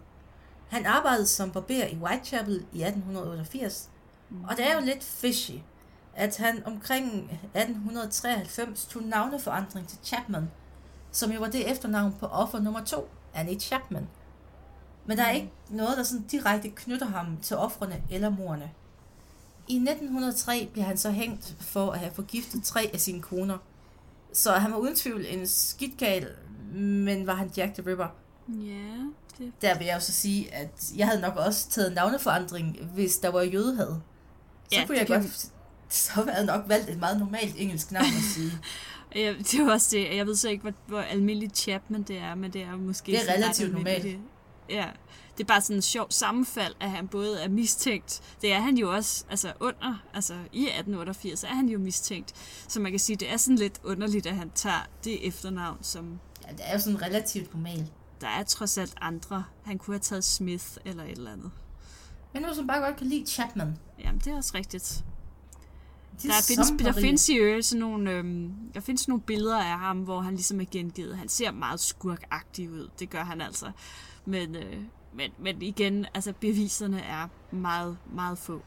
[0.69, 3.89] Han arbejdede som barber i Whitechapel i 1888,
[4.49, 5.53] og det er jo lidt fishy,
[6.15, 7.07] at han omkring
[7.55, 10.51] 1893 tog navneforandring til Chapman,
[11.13, 14.09] som jo var det efternavn på offer nummer to, Annie Chapman.
[15.07, 18.71] Men der er ikke noget, der sådan direkte knytter ham til offrene eller morerne.
[19.69, 23.59] I 1903 bliver han så hængt for at have forgiftet tre af sine koner.
[24.33, 26.29] Så han var uden tvivl en skidgal,
[26.75, 28.07] men var han Jack the Ripper?
[28.49, 28.97] Ja,
[29.38, 29.53] det...
[29.62, 33.29] Der vil jeg jo så sige, at jeg havde nok også taget navneforandring, hvis der
[33.29, 33.87] var jødehad.
[34.73, 35.47] Så Ja, kunne jeg kan- godt...
[35.88, 38.53] Så havde jeg nok valgt et meget normalt engelsk navn at sige.
[39.14, 40.16] Ja, det var også det.
[40.16, 43.12] Jeg ved så ikke, hvor, hvor almindeligt Chapman det er, men det er måske...
[43.12, 44.19] Det er relativt normalt.
[44.71, 44.89] Ja,
[45.39, 48.23] det er bare sådan en sjov sammenfald, at han både er mistænkt.
[48.43, 52.33] Det er han jo også, altså under, altså i 1888 er han jo mistænkt.
[52.69, 56.19] Så man kan sige, det er sådan lidt underligt, at han tager det efternavn, som
[56.47, 57.93] Ja, det er jo sådan relativt normalt.
[58.21, 59.45] der er trods alt andre.
[59.65, 61.51] Han kunne have taget Smith eller et eller andet.
[62.33, 63.79] Men nu som bare godt kan lide Chapman.
[63.99, 65.05] Jamen, det er også rigtigt.
[66.25, 69.79] Er Der findes, der findes i øvrigt sådan nogle, øhm, der findes nogle billeder af
[69.79, 71.17] ham, hvor han ligesom er gengivet.
[71.17, 72.89] Han ser meget skurkagtig ud.
[72.99, 73.71] Det gør han altså.
[74.27, 78.62] Men, øh, men, men igen, altså beviserne er meget, meget få.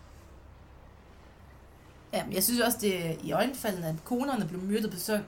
[2.14, 5.22] Ja, jeg synes også, det er i øjenfaldene, at konerne blev myrdet på søn.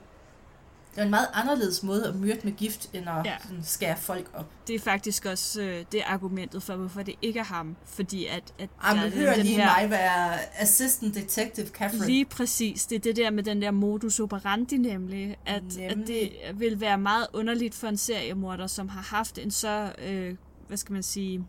[0.94, 3.36] Det er en meget anderledes måde at myrde med gift, end at Ja.
[3.42, 4.46] sådan, skære folk op.
[4.66, 7.76] Det er faktisk også øh, det argumentet for, hvorfor det ikke er ham.
[7.84, 11.66] Fordi at, at Ej, der men er hør den lige her, mig være assistant detective
[11.66, 12.06] Catherine.
[12.06, 12.86] Lige præcis.
[12.86, 15.36] Det er det der med den der modus operandi nemlig.
[15.46, 15.90] At, Nemlig.
[15.90, 20.34] at det vil være meget underligt for en seriemorder, som har haft en så, øh,
[20.68, 21.44] hvad skal man sige,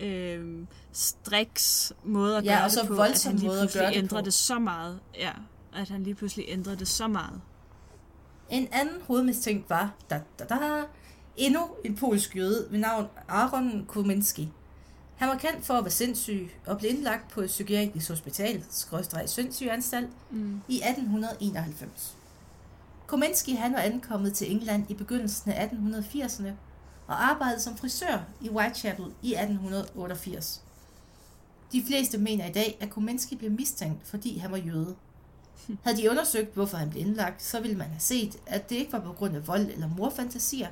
[0.00, 0.58] øh,
[0.92, 3.72] striks måde at Ja, gøre og så det på, at voldsom han lige måde at
[3.72, 4.24] gøre det ændrer på.
[4.24, 5.00] det så meget.
[5.18, 5.30] Ja,
[5.76, 7.40] at han lige pludselig ændrer det så meget.
[8.50, 10.82] En anden hovedmistænkt var, da, da, da,
[11.36, 14.48] endnu en polsk jøde ved navn Aaron Kominski.
[15.16, 19.28] Han var kendt for at være sindssyg og blev indlagt på et psykiatrisk hospital, skråstreg
[19.28, 20.60] sindssygeanstalt, Mm.
[20.68, 22.16] i 1891.
[23.06, 26.48] Kominski han var ankommet til England i begyndelsen af 1880'erne
[27.06, 30.62] og arbejdede som frisør i Whitechapel i 1888.
[31.72, 34.94] De fleste mener i dag, at Kominski blev mistænkt, fordi han var jøde.
[35.82, 38.92] Havde de undersøgt, hvorfor han blev indlagt, så ville man have set, at det ikke
[38.92, 40.68] var på grund af vold eller morfantasier,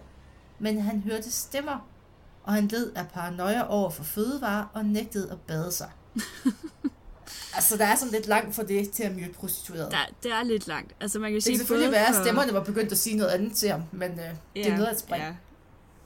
[0.58, 1.88] men han hørte stemmer,
[2.44, 5.90] og han led af paranoia over for fødevarer og nægtede at bade sig.
[7.56, 9.90] altså, der er sådan lidt langt for det til at myrde prostituerede.
[9.90, 10.92] Der, det er lidt langt.
[11.00, 13.30] Altså man kan Det sige kan selvfølgelig være, at stemmerne var begyndt at sige noget
[13.30, 15.26] andet til ham, men øh, det er noget at springe.
[15.26, 15.34] Ja.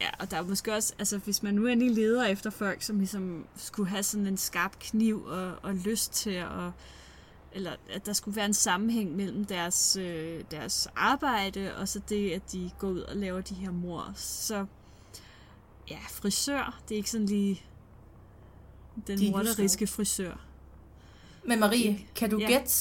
[0.01, 2.99] ja, og der er måske også, altså hvis man nu endelig leder efter folk, som
[2.99, 6.71] ligesom skulle have sådan en skarp kniv og, og lyst til at,
[7.55, 12.31] eller at der skulle være en sammenhæng mellem deres, øh, deres arbejde og så det,
[12.31, 14.67] at de går ud og laver de her mor, så
[15.91, 17.63] ja, frisør, det er ikke sådan lige
[19.07, 20.41] den De er morderiske frisør.
[21.45, 22.47] Men Marie, kan du Ja.
[22.47, 22.73] gætte,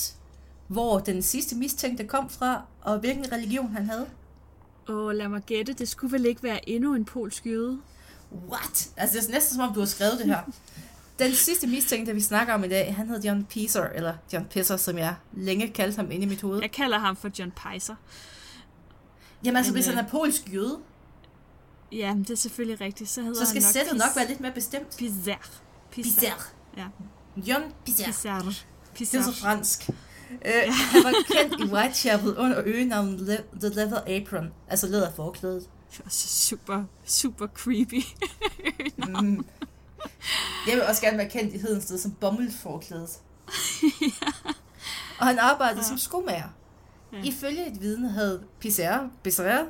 [0.68, 4.08] hvor den sidste mistænkte kom fra, og hvilken religion han havde?
[4.88, 7.80] Og lad mig gætte, det skulle vel ikke være endnu en polsk jøde?
[8.50, 8.90] What?
[8.98, 10.42] Altså, det er næsten som om, du har skrevet det her.
[11.24, 14.78] Den sidste mistænkte, vi snakker om i dag, han hed John Pisser, eller John Pisser,
[14.78, 16.62] som jeg længe kaldte ham inde i mit hoved.
[16.62, 17.96] Jeg kalder ham for John Peiser.
[19.46, 20.80] Jamen altså, Men, hvis han øh, er polsk jøde,
[21.92, 23.10] Ja, det er selvfølgelig rigtigt.
[23.10, 24.98] Så hedder så skal han nok sættet Pis- nok være lidt mere bestemt.
[24.98, 25.38] Pizarre.
[25.92, 26.54] Pisser.
[26.78, 26.86] Ja.
[27.38, 28.06] John Pisser.
[28.06, 28.54] Pizarre.
[29.00, 29.90] Det er så fransk.
[30.46, 35.70] Øh, han var kendt i Whitechapel under øgenavnet Le- The Leather Apron, altså læderforklædet.
[35.92, 38.04] Det var så super, super creepy.
[39.22, 39.46] Mm.
[40.68, 43.10] Jeg vil også gerne være kendt i Hedensted som bommelforklædet.
[45.20, 45.88] Og han arbejdede Ja.
[45.88, 46.48] som skomager.
[47.14, 47.22] Ja.
[47.24, 49.66] Ifølge et vidne havde Pizarro, Pizarro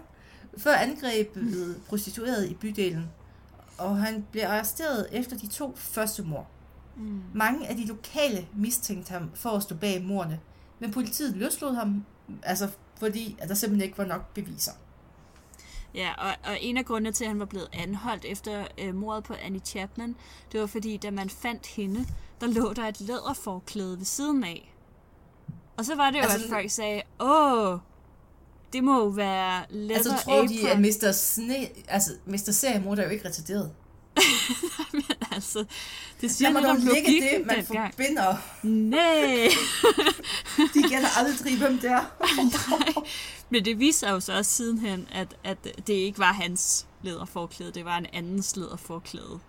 [0.58, 3.10] før angrebet prostitueret i bydelen,
[3.78, 6.48] og han blev arresteret efter de to første mord.
[6.98, 7.22] Mm.
[7.34, 10.40] Mange af de lokale mistænkte ham for at stå bag mordene,
[10.80, 12.06] men politiet løslod ham,
[12.44, 12.70] altså
[13.00, 14.72] fordi at der simpelthen ikke var nok beviser.
[15.96, 19.24] Ja, og, og en af grundene til, at han var blevet anholdt efter øh, mordet
[19.24, 20.16] på Annie Chapman,
[20.52, 22.06] det var fordi, da man fandt hende,
[22.42, 24.74] der lå der et læderforklæde ved siden af.
[25.78, 27.78] Og så var det jo, Altså, at folk sagde, åh,
[28.74, 30.80] det må jo være leather Altså, tror de, at.
[30.80, 31.12] Mr.
[31.12, 31.68] Sne...
[31.88, 32.52] Altså, Mr.
[32.52, 33.72] Seriemorder er jo ikke retarderet.
[35.36, 35.66] altså,
[36.22, 38.36] det siger Lad mig dog ligge det, man forbinder.
[38.64, 39.50] Nej,
[40.74, 42.06] De gætter aldrig, hvem det er.
[43.54, 47.86] men det viser jo så også sidenhen, at, at det ikke var hans læderforklæde, det
[47.86, 49.40] var en andens læderforklæde.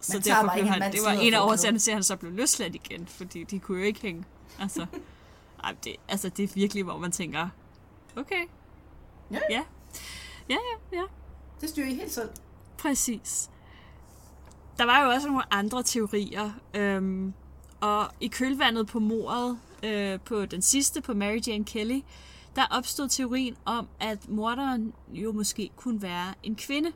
[0.00, 2.32] Så Man derfor blev han, det var en af årsagerne til, at han så blev
[2.32, 4.24] løsladt igen, fordi de kunne jo ikke hænge.
[4.58, 4.86] Altså,
[5.64, 7.48] ej, det, altså, det er virkelig, hvor man tænker,
[8.16, 8.46] okay.
[9.30, 9.38] Ja.
[9.50, 9.62] Ja,
[10.48, 10.56] ja,
[10.92, 10.98] ja.
[10.98, 11.02] ja.
[11.60, 12.30] Det styrer I helt selv.
[12.78, 13.50] Præcis.
[14.78, 17.34] Der var jo også nogle andre teorier, øhm,
[17.80, 22.00] og i kølvandet på mordet øh, på den sidste, på Mary Jane Kelly,
[22.58, 26.88] der opstod teorien om, at morderen jo måske kunne være en kvinde.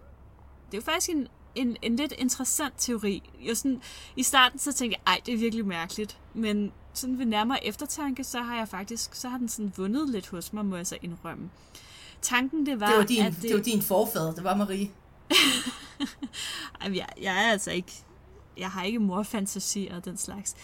[0.67, 3.23] Det er jo faktisk en, en, en lidt interessant teori.
[3.41, 3.83] Jo sådan,
[4.17, 8.25] I starten så tænkte jeg, ej, det er virkelig mærkeligt, men sådan ved nærmere eftertanke,
[8.25, 10.99] så har jeg faktisk, så har den sådan vundet lidt hos mig, må jeg så
[11.03, 11.51] indrømme.
[12.23, 13.43] Tanken det var, Det var din, at det...
[13.43, 14.91] det var din forfader, det var Marie.
[16.85, 17.93] Jeg, jeg er altså ikke...
[18.59, 20.55] Jeg har ikke morfantasi og den slags.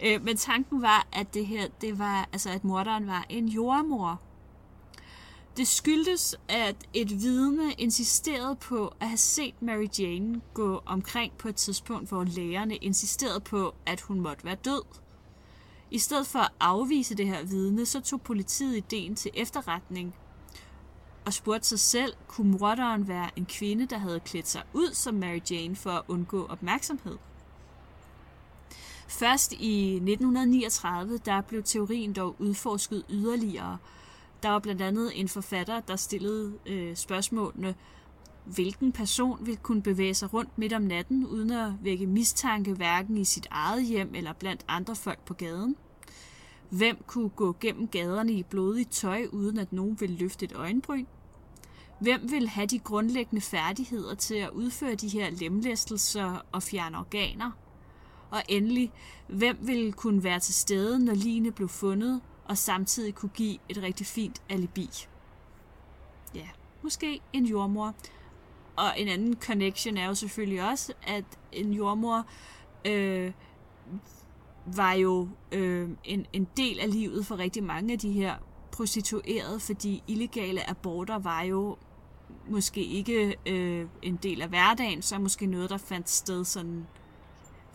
[0.00, 4.20] Øh, men tanken var, at det her, det var, altså at morderen var en jordmor.
[5.60, 11.48] Det skyldtes, at et vidne insisterede på at have set Mary Jane gå omkring på
[11.48, 14.82] et tidspunkt, hvor lægerne insisterede på, at hun måtte være død.
[15.90, 20.14] I stedet for at afvise det her vidne, så tog politiet ideen til efterretning
[21.24, 25.14] og spurgte sig selv, kunne morderen være en kvinde, der havde klædt sig ud som
[25.14, 27.18] Mary Jane for at undgå opmærksomhed?
[29.08, 33.78] Først i 1939, der blev teorien dog udforsket yderligere.
[34.42, 37.74] Der var blandt andet en forfatter, der stillede øh, spørgsmålene,
[38.44, 43.16] hvilken person vil kunne bevæge sig rundt midt om natten, uden at vække mistanke hverken
[43.16, 45.76] i sit eget hjem eller blandt andre folk på gaden?
[46.70, 51.06] Hvem kunne gå gennem gaderne i blodigt tøj, uden at nogen ville løfte et øjenbryn?
[52.00, 57.50] Hvem vil have de grundlæggende færdigheder til at udføre de her lemlæstelser og fjerne organer?
[58.30, 58.92] Og endelig,
[59.28, 62.20] hvem vil kunne være til stede, når ligene blev fundet,
[62.50, 64.90] og samtidig kunne give et rigtig fint alibi?
[66.34, 66.48] Ja,
[66.82, 67.94] måske en jordmor.
[68.76, 72.26] Og en anden connection er jo selvfølgelig også, at en jordmor
[72.84, 73.32] øh,
[74.66, 78.34] var jo øh, en, en del af livet for rigtig mange af de her
[78.72, 81.76] prostituerede, fordi illegale aborter var jo
[82.48, 86.86] måske ikke øh, en del af hverdagen, så måske noget, der fandt sted sådan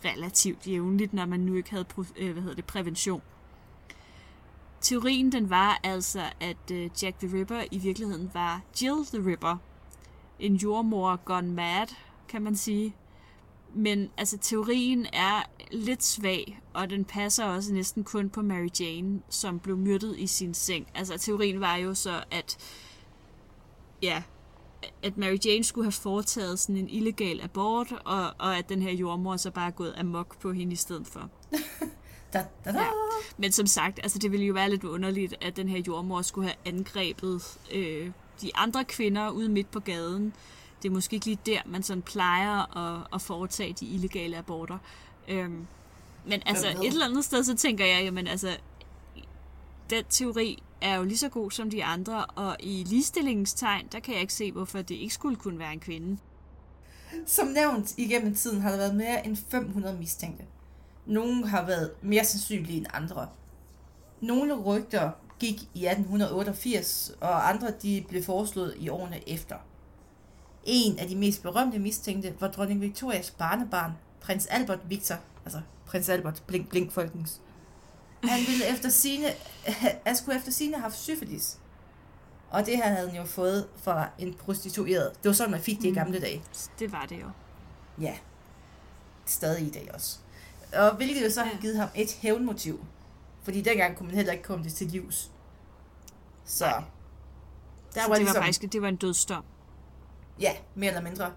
[0.04, 1.86] relativt jævnligt, når man nu ikke havde
[2.16, 3.22] øh, hvad hedder det, prævention.
[4.80, 9.56] Teorien den var altså, at øh, Jack the Ripper i virkeligheden var Jill the Ripper.
[10.38, 11.86] En jordmor gone mad,
[12.28, 12.94] kan man sige.
[13.74, 19.20] Men altså, teorien er lidt svag, og den passer også næsten kun på Mary Jane,
[19.28, 20.86] som blev myrdet i sin seng.
[20.94, 22.58] Altså, teorien var jo så, at
[24.02, 24.22] ja,
[25.02, 28.92] at Mary Jane skulle have foretaget sådan en illegal abort, og, og at den her
[28.92, 31.30] jordmor så bare er gået amok på hende i stedet for.
[32.36, 32.82] Da, da, da.
[32.82, 32.90] Ja.
[33.36, 36.48] Men som sagt, altså det ville jo være lidt underligt, at den her jordmor skulle
[36.48, 38.10] have angrebet øh,
[38.42, 40.32] de andre kvinder ude midt på gaden.
[40.82, 44.78] Det er måske ikke lige der, man sådan plejer at, at foretage de illegale aborter.
[45.28, 45.66] Øhm,
[46.26, 48.56] men altså et eller andet sted, så tænker jeg, jamen altså,
[49.90, 54.00] den teori er jo lige så god som de andre, og i ligestillingens tegn, der
[54.00, 56.18] kan jeg ikke se, hvorfor det ikke skulle kunne være en kvinde.
[57.26, 60.44] Som nævnt igennem tiden har der været mere end 500 mistænkte.
[61.06, 63.28] Nogle har været mere sandsynlige end andre.
[64.20, 69.56] Nogle rygter gik i 1888, og andre de blev foreslået i årene efter.
[70.64, 76.08] En af de mest berømte mistænkte var dronning Victorias barnebarn, prins Albert Victor, altså prins
[76.08, 77.40] Albert, blink blink folkens.
[78.24, 79.26] Han ville efter sine,
[80.06, 81.58] han skulle efter sine have haft syfilis.
[82.50, 85.12] Og det havde han jo fået fra en prostitueret.
[85.22, 86.42] Det var sådan, man fik det i gamle dage.
[86.78, 87.26] Det var det jo.
[88.00, 88.14] Ja.
[89.26, 90.18] Stadig i dag også.
[90.78, 91.58] Og hvilket jo så har Ja.
[91.60, 92.84] givet ham et hævnmotiv.
[93.42, 95.30] Fordi dengang kunne man heller ikke komme det til livs.
[96.44, 96.80] Så der så
[97.94, 99.44] var, det var ligesom, faktisk det var en dødsdom.
[100.40, 101.32] ja, mere eller mindre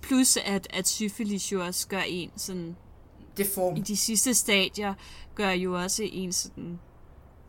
[0.00, 2.76] Plus at, at syfilis jo også gør en sådan,
[3.36, 3.76] det form.
[3.76, 4.94] i de sidste stadier,
[5.34, 6.78] gør jo også en sådan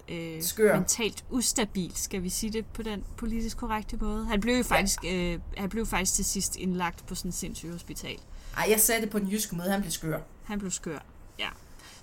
[0.07, 0.75] øh, Skør.
[0.75, 4.25] mentalt ustabil, skal vi sige det på den politisk korrekte måde.
[4.25, 7.71] Han blev jo faktisk, øh, han blev faktisk til sidst indlagt på sådan et sindssygt
[7.71, 8.17] hospital.
[8.57, 10.19] Ej, jeg sagde det på den jyske måde, han blev skør.
[10.43, 10.99] Han blev skør,
[11.39, 11.47] ja.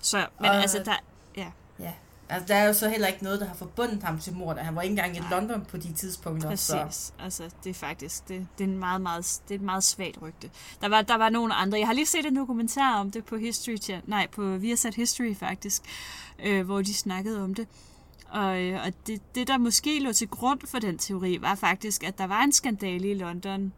[0.00, 0.94] Så, men Og- altså, der,
[1.36, 1.50] ja.
[1.78, 1.92] Ja.
[2.28, 4.62] Altså, der er jo så heller ikke noget, der har forbundet ham til mordet.
[4.64, 5.30] Han var ikke engang i Nej.
[5.30, 6.54] London på de tidspunkter.
[6.56, 6.82] Så.
[6.82, 7.12] Præcis.
[7.18, 10.22] Altså, det er faktisk, det, det er en meget, meget, det er et meget svagt
[10.22, 10.50] rygte.
[10.80, 13.36] Der var, der var nogle andre, jeg har lige set en dokumentar om det på
[13.36, 15.82] History Channel, nej, på Viasat History faktisk,
[16.38, 17.68] øh, hvor de snakkede om det.
[18.28, 22.04] Og, øh, og det, det, der måske lå til grund for den teori, var faktisk,
[22.04, 23.72] at der var en skandale i London.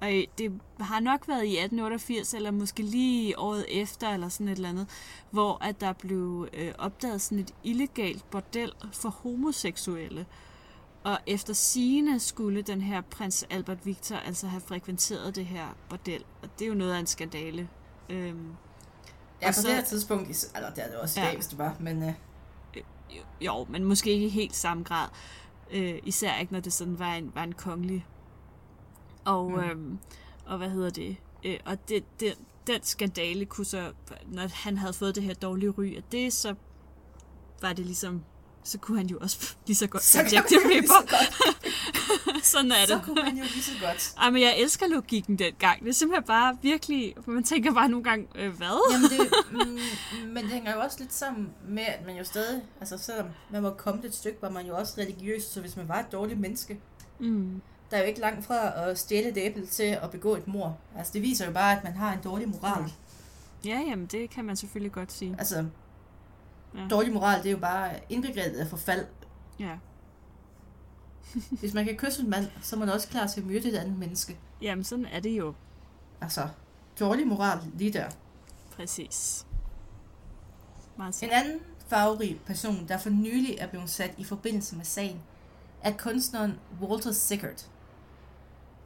[0.00, 4.48] Og øh, det har nok været i 1888, eller måske lige året efter, eller sådan
[4.48, 4.86] et eller andet,
[5.30, 10.26] hvor at der blev øh, opdaget sådan et illegalt bordel for homoseksuelle.
[11.04, 16.24] Og efter sigende skulle den her prins Albert Victor altså have frekventeret det her bordel.
[16.42, 17.68] Og det er jo noget af en skandale.
[18.08, 18.48] Øhm,
[19.42, 21.28] Ja, på så- det her tidspunkt, eller det er det også i Ja.
[21.28, 22.12] dag, hvis det var, men øh,
[22.76, 22.82] jo,
[23.40, 25.08] jo, men måske ikke i helt samme grad.
[25.70, 28.06] Øh, især ikke, når det sådan var en, var en kongelig.
[29.28, 29.58] Og, Mm.
[29.58, 29.98] øhm,
[30.46, 31.16] og hvad hedder det?
[31.44, 32.34] Øh, og det, det,
[32.66, 33.92] den skandale kunne så,
[34.26, 36.54] når han havde fået det her dårlige ry, og det så
[37.62, 38.22] var det ligesom,
[38.64, 43.02] så kunne han jo også lige så godt så så godt, Sådan er så det.
[43.04, 44.14] kunne man jo lige så godt.
[44.18, 45.80] Ej, men jeg elsker logikken dengang.
[45.82, 47.14] Det er simpelthen bare virkelig...
[47.26, 48.92] Man tænker bare nogle gange, øh, hvad?
[48.92, 52.62] Jamen det, mm, men det hænger jo også lidt sammen med, at man jo stadig,
[52.80, 55.88] altså selvom man var kommet et stykke, var man jo også religiøs, så hvis man
[55.88, 56.80] var et dårligt menneske,
[57.20, 57.60] Mm.
[57.90, 60.78] Der er jo ikke langt fra at stjæle et æble til at begå et mor.
[60.96, 62.82] Altså det viser jo bare, at man har en dårlig moral.
[62.82, 62.88] Mm.
[63.64, 65.34] Ja, jamen, det kan man selvfølgelig godt sige.
[65.38, 65.66] Altså,
[66.74, 66.86] Ja.
[66.90, 69.06] dårlig moral, det er jo bare indbegrebet af forfald.
[69.58, 69.76] Ja.
[71.60, 73.76] Hvis man kan kysse en mand, så er man også klar til at myrde et
[73.76, 74.38] andet menneske.
[74.62, 75.54] Jamen, sådan er det jo.
[76.20, 76.48] Altså,
[77.00, 78.08] dårlig moral lige der.
[78.76, 79.46] Præcis.
[80.96, 81.58] Meget En anden
[81.88, 85.20] farverig person, der for nylig er blevet sat i forbindelse med sagen,
[85.82, 87.66] er kunstneren Walter Sickert.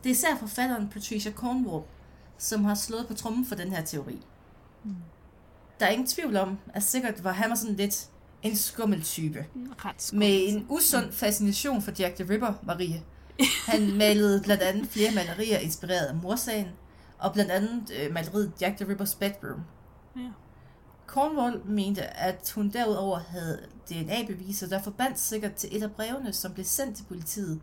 [0.05, 1.85] Det er især forfatteren Patricia Cornwall,
[2.39, 4.19] som har slået på trummen for den her teori.
[4.85, 4.97] Mm.
[5.81, 8.09] Der er ingen tvivl om, at Sickert var, han var sådan lidt
[8.43, 9.47] en skummel type.
[9.85, 10.29] Ret skummelt.
[10.29, 13.03] Med en usund fascination for Jack the Ripper, Marie.
[13.67, 16.69] Han malede blandt andet flere malerier inspireret af morsagen,
[17.19, 19.61] og blandt andet øh, maleriet Jack the Rippers Bedroom.
[20.17, 20.31] Ja.
[21.07, 23.59] Cornwall mente, at hun derudover havde
[23.91, 27.61] DNA-beviser, der forbandt sikkert til et af brevene, som blev sendt til politiet,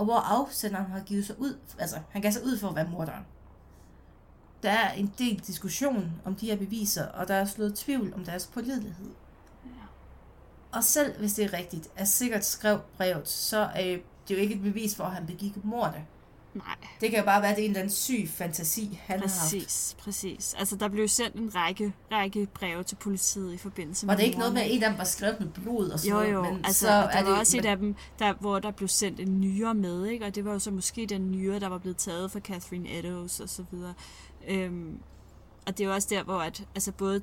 [0.00, 2.88] og hvor afsenderen har givet sig ud, altså han gav sig ud for at være
[2.88, 3.26] morderen.
[4.62, 8.24] Der er en del diskussion om de her beviser, og der er slået tvivl om
[8.24, 9.10] deres pålidelighed.
[10.72, 13.98] Og selv hvis det er rigtigt, at sikkert skrev brevet, så er
[14.28, 16.02] det jo ikke et bevis for, at han begik mordet.
[16.54, 19.20] Nej, Det kan jo bare være, at det er en eller anden syg fantasi, han
[19.20, 19.40] har haft.
[19.40, 20.54] præcis, præcis.
[20.58, 24.24] Altså, der blev sendt en række, række breve til politiet i forbindelse Var med det
[24.26, 26.42] ikke noget med, at en af dem var skrevet med blod og sådan Jo, jo,
[26.42, 28.58] men altså, så og er der var det, også men, et af dem, der, hvor
[28.58, 30.24] der blev sendt en nyre med, ikke?
[30.26, 33.40] og det var jo så måske den nyre, der var blevet taget fra Catherine Eddowes
[33.40, 33.94] og så videre.
[34.48, 34.98] Øhm,
[35.66, 37.22] og det er jo også der, hvor at, altså både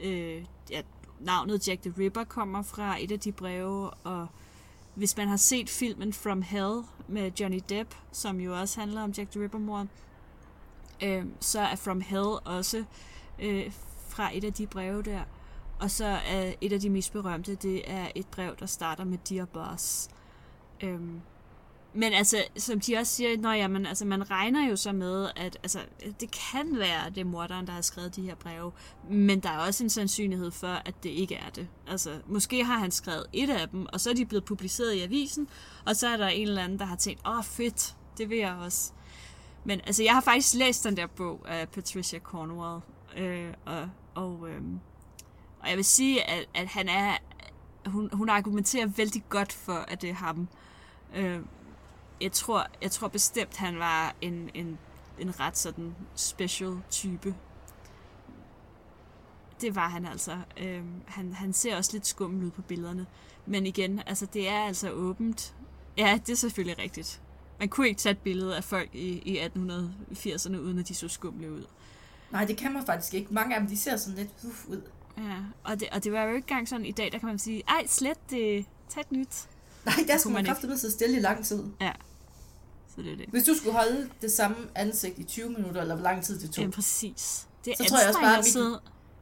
[0.00, 0.80] øh, ja,
[1.20, 4.26] navnet Jack the Ripper kommer fra et af de breve, og
[4.94, 9.10] hvis man har set filmen From Hell med Johnny Depp, som jo også handler om
[9.10, 9.86] Jack the Ripper-mor,
[11.02, 12.84] øh, så er From Hell også
[13.38, 13.72] øh,
[14.08, 15.20] fra et af de breve der.
[15.80, 19.18] Og så er et af de mest berømte, det er et brev, der starter med
[19.28, 20.08] Dear Boss.
[20.82, 21.20] Øhm,
[21.96, 25.58] men altså, som de også siger, når jamen, altså, man regner jo så med, at
[25.62, 25.78] altså,
[26.20, 28.72] det kan være, det er morderen, der har skrevet de her breve,
[29.10, 31.68] men der er også en sandsynlighed for, at det ikke er det.
[31.88, 35.00] Altså, måske har han skrevet et af dem, og så er de blevet publiceret i
[35.00, 35.48] avisen,
[35.86, 38.38] og så er der en eller anden, der har tænkt, åh oh, fedt, det vil
[38.38, 38.92] jeg også.
[39.64, 42.80] Men altså, jeg har faktisk læst den der bog af Patricia Cornwall,
[43.16, 44.62] øh, og, og, øh,
[45.60, 47.16] og jeg vil sige, at, at han er,
[47.86, 50.48] hun, hun argumenterer vældig godt for, at det er ham.
[51.16, 51.40] Øh,
[52.20, 54.78] jeg tror, jeg tror bestemt, han var en, en,
[55.18, 57.34] en ret sådan special type.
[59.60, 60.38] Det var han altså.
[60.56, 63.06] Øhm, han, han ser også lidt skummel ud på billederne.
[63.46, 65.54] Men igen, altså det er altså åbent.
[65.98, 67.22] Ja, det er selvfølgelig rigtigt.
[67.58, 71.08] Man kunne ikke tage et billede af folk i, i 1880'erne, uden at de så
[71.08, 71.64] skumle ud.
[72.30, 73.34] Nej, det kan man faktisk ikke.
[73.34, 74.82] Mange af dem, de ser sådan lidt uf, ud.
[75.18, 77.38] Ja, og det, og det var jo ikke engang sådan i dag, der kan man
[77.38, 79.48] sige, ej, slet det, tag et nyt.
[79.86, 81.64] Nej, der skulle man man kraftigt sidde stille i lang tid.
[82.96, 83.26] Så det er det.
[83.28, 86.50] Hvis du skulle holde det samme ansigt i 20 minutter, eller hvor lang tid det
[86.50, 86.64] tog.
[86.64, 87.46] Ja, præcis.
[87.64, 88.80] Det er Så tror jeg også bare, at sidde-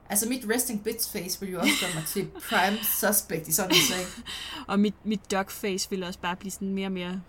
[0.09, 3.71] Altså mit resting bitch face ville jo også gøre mig til prime suspect i sådan
[3.71, 4.07] en sag.
[4.69, 7.21] Og mit, mit dogface ville også bare blive sådan mere og mere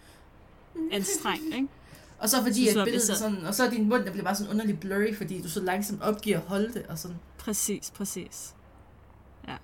[0.91, 1.67] anstrengt, ikke?
[2.19, 4.35] Og så fordi at billedet er sådan, og så er din mund, der bliver bare
[4.35, 7.17] sådan underligt blurry, fordi du så langsomt opgiver at holde det, og sådan.
[7.37, 8.53] Præcis, præcis.
[9.47, 9.55] Ja.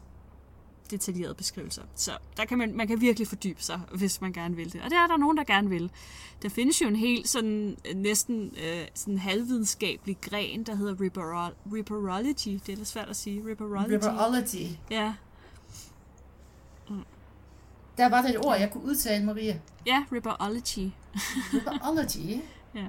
[0.93, 1.83] detaljerede beskrivelser.
[1.95, 4.81] Så der kan man, man kan virkelig fordybe sig, hvis man gerne vil det.
[4.83, 5.91] Og det er der nogen, der gerne vil.
[6.43, 11.75] Der findes jo en helt sådan øh, næsten øh, sådan halvvidenskabelig gren, der hedder Ripperol-
[11.75, 12.61] Ripperology.
[12.67, 13.43] Det er lidt svært at sige.
[13.47, 13.93] Ripperology.
[13.93, 14.67] Ripperology.
[14.91, 15.15] Ja,
[17.97, 19.59] Der var det et ord, jeg kunne udtale, Maria.
[19.87, 20.91] ja, Ripperology.
[21.55, 22.41] Ripperology.
[22.75, 22.87] Ja.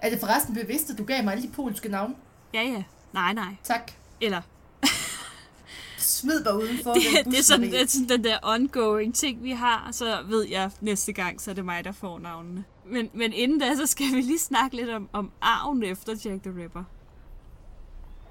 [0.00, 2.14] Er det forresten bevidst, at du gav mig alle de polske navne?
[2.54, 2.82] Ja, ja.
[3.12, 3.54] Nej, nej.
[3.64, 3.92] Tak.
[4.20, 4.42] Eller,
[6.00, 9.50] Smid mig udenfor det, det, er sådan, det er sådan den der ongoing ting, vi
[9.50, 12.64] har, så ved jeg næste gang, så er det mig, der får navnene.
[12.86, 16.42] Men, men inden da, så skal vi lige snakke lidt om, om arven efter Jack
[16.42, 16.84] the Ripper.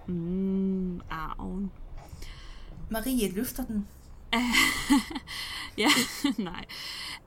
[0.08, 1.72] Mm, arven.
[2.90, 3.88] Marie løfter den.
[5.78, 5.90] Ja,
[6.38, 6.66] nej.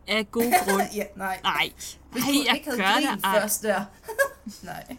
[0.06, 0.82] Af god grund.
[0.96, 1.40] ja, nej.
[1.42, 1.72] Nej,
[2.12, 3.24] Hvis du jeg ikke havde gør det.
[3.24, 3.40] Ej.
[3.40, 3.84] først der.
[4.62, 4.96] nej.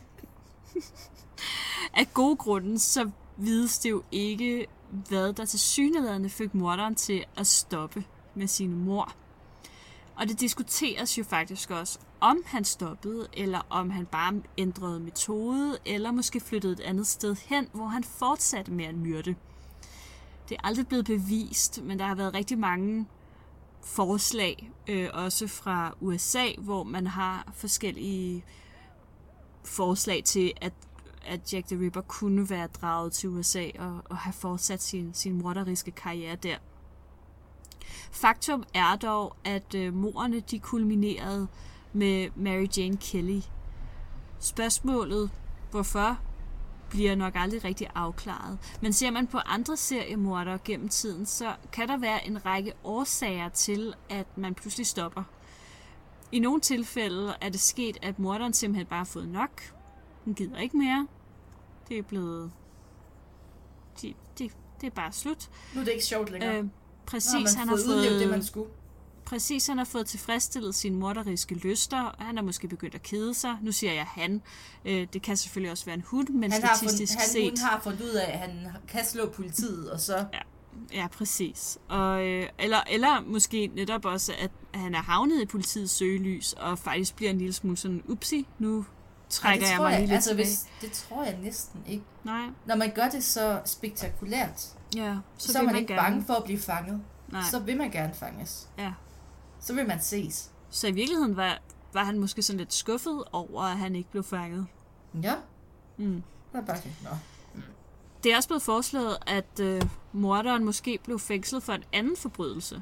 [1.94, 4.66] Af gode grunde, så vides det jo ikke,
[5.10, 8.04] hvad der til syneladende fik morderen til at stoppe
[8.36, 9.14] med sin mor.
[10.16, 15.78] Og det diskuteres jo faktisk også, om han stoppede, eller om han bare ændrede metode,
[15.86, 19.36] eller måske flyttede et andet sted hen, hvor han fortsatte med at myrde.
[20.50, 23.08] Det er aldrig blevet bevist, men der har været rigtig mange
[23.84, 28.44] forslag, øh, også fra USA, hvor man har forskellige
[29.64, 30.74] forslag til, at,
[31.26, 35.42] at Jack the Ripper kunne være draget til USA og, og have fortsat sin, sin
[35.42, 36.58] morderiske karriere der.
[38.12, 41.48] Faktum er dog, at øh, morerne de kulminerede
[41.94, 43.42] med Mary Jane Kelly.
[44.40, 45.32] Spørgsmålet,
[45.72, 46.20] hvorfor,
[46.90, 48.78] bliver nok aldrig rigtig afklaret.
[48.82, 53.50] Men ser man på andre seriemordere gennem tiden, så kan der være en række årsager
[53.50, 55.24] til, at man pludselig stopper.
[56.32, 59.62] I nogle tilfælde er det sket, at morderen simpelthen bare har fået nok.
[60.26, 61.08] Hun gider ikke mere.
[61.90, 62.52] Det er blevet...
[64.02, 64.52] Det, det,
[64.82, 65.50] det er bare slut.
[65.74, 66.58] Nu er det ikke sjovt længere.
[66.58, 66.66] Øh,
[67.06, 68.70] præcis, har man han har fået det, man skulle.
[69.26, 72.16] præcis, han har fået tilfredsstillet sine morderiske lyster.
[72.20, 73.58] Han er måske begyndt at kede sig.
[73.62, 74.42] Nu siger jeg han.
[74.86, 77.50] Øh, det kan selvfølgelig også være en hund, men Han har, fundet, statistisk han, set...
[77.50, 80.26] hun har fundet ud af, at han kan slå politiet, og så...
[80.94, 81.78] Ja, præcis.
[81.88, 86.80] Og, øh, eller, eller måske netop også, at han er havnet i politiets søgelys, og
[86.80, 88.86] faktisk bliver en lille smule sådan, upsi, nu
[89.34, 90.48] trækker det jeg tror mig lige lidt altså, tilbage.
[90.48, 92.04] hvis, Det tror jeg næsten ikke.
[92.24, 96.08] Nej, Når man gør det så spektakulært, ja, så, så, er man man ikke gerne.
[96.08, 97.02] bange for at blive fanget.
[97.32, 98.70] Nej, Så vil man gerne fanges.
[98.78, 98.94] ja.
[99.60, 100.52] Så vil man ses.
[100.70, 101.60] Så i virkeligheden var,
[101.94, 104.68] var han måske sådan lidt skuffet over, at han ikke blev fanget.
[105.24, 105.34] Ja,
[105.98, 106.24] Mm.
[106.52, 107.10] så er bare sådan, Nå.
[108.24, 109.82] Det er også blevet foreslået, at øh,
[110.14, 112.82] morderen måske blev fængslet for en anden forbrydelse.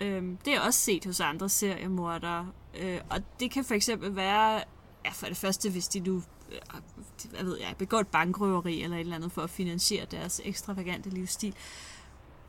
[0.00, 2.48] Øhm, det er også set hos andre seriemordere.
[2.78, 4.62] Øh, og det kan for eksempel være,
[5.04, 6.58] ja, for det første, hvis de nu øh,
[7.30, 11.10] hvad ved jeg, begår et bankrøveri eller et eller andet for at finansiere deres ekstravagante
[11.10, 11.54] livsstil.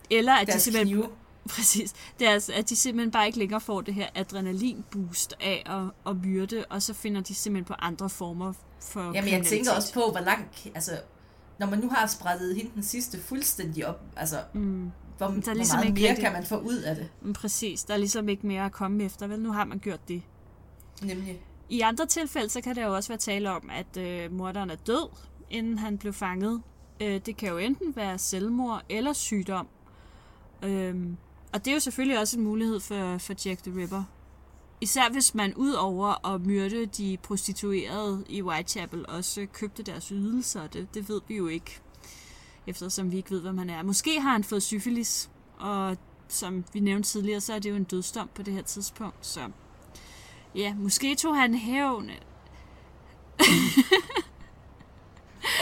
[0.10, 1.10] Eller at de Deres simpelthen knive.
[1.56, 1.94] Præcis.
[2.22, 6.18] Er altså, at de simpelthen bare ikke længere får det her adrenalin-boost af at, at
[6.26, 10.00] myrde, og så finder de simpelthen på andre former for Jamen, jeg tænker også på,
[10.12, 10.68] hvor langt...
[10.76, 10.92] Altså,
[11.60, 15.54] når man nu har sprættet hende den sidste fuldstændig op, altså, Mm, hvor, er hvor
[15.54, 17.10] ligesom meget ikke mere rigtig- kan man få ud af det?
[17.22, 17.84] men præcis.
[17.84, 19.40] Der er ligesom ikke mere at komme efter, vel?
[19.40, 20.22] Nu har man gjort det.
[21.02, 21.42] Nemlig.
[21.70, 24.76] I andre tilfælde, så kan der jo også være tale om, at øh, morderen er
[24.76, 25.10] død,
[25.50, 26.62] inden han blev fanget.
[27.02, 29.68] Øh, det kan jo enten være selvmord eller sygdom.
[30.64, 30.96] Øh,
[31.54, 34.04] og det er jo selvfølgelig også en mulighed for, for Jack the Ripper.
[34.82, 40.68] Især hvis man ud over at myrde de prostituerede i Whitechapel også købte deres ydelser.
[40.68, 41.82] Det, det ved vi jo ikke,
[42.68, 43.84] eftersom vi ikke ved, hvad man er.
[43.84, 45.98] Måske har han fået syfilis, og
[46.28, 49.26] som vi nævnte tidligere, så er det jo en dødsdom på det her tidspunkt.
[49.26, 49.50] Så
[50.56, 52.10] ja, måske tog han hævn.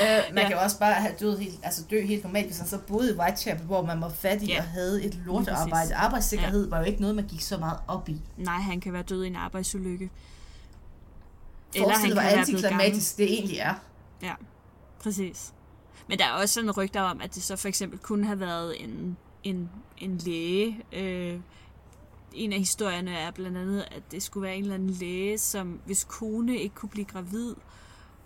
[0.02, 0.48] Øh, man Ja.
[0.48, 3.18] kan også bare have død helt, altså dø helt normalt, hvis han så boede i
[3.20, 4.58] Whitechapel, hvor man var fattig Ja.
[4.58, 5.96] og havde et lortearbejde.
[5.96, 6.70] Arbejdssikkerhed ja.
[6.70, 8.22] var jo ikke noget, man gik så meget op i.
[8.38, 10.10] Nej, han kan være død i en arbejdsulykke.
[11.74, 13.74] Dig, hvor kan være antiklimatisk det egentlig er.
[14.22, 14.34] Ja,
[15.00, 15.54] præcis.
[16.08, 18.84] Men der er også sådan rygter om, at det så for eksempel kunne have været
[18.84, 21.40] en, en, en læge, øh,
[22.34, 25.82] en af historierne er blandt andet, at det skulle være en eller anden læge, som
[25.86, 27.56] hvis kone ikke kunne blive gravid,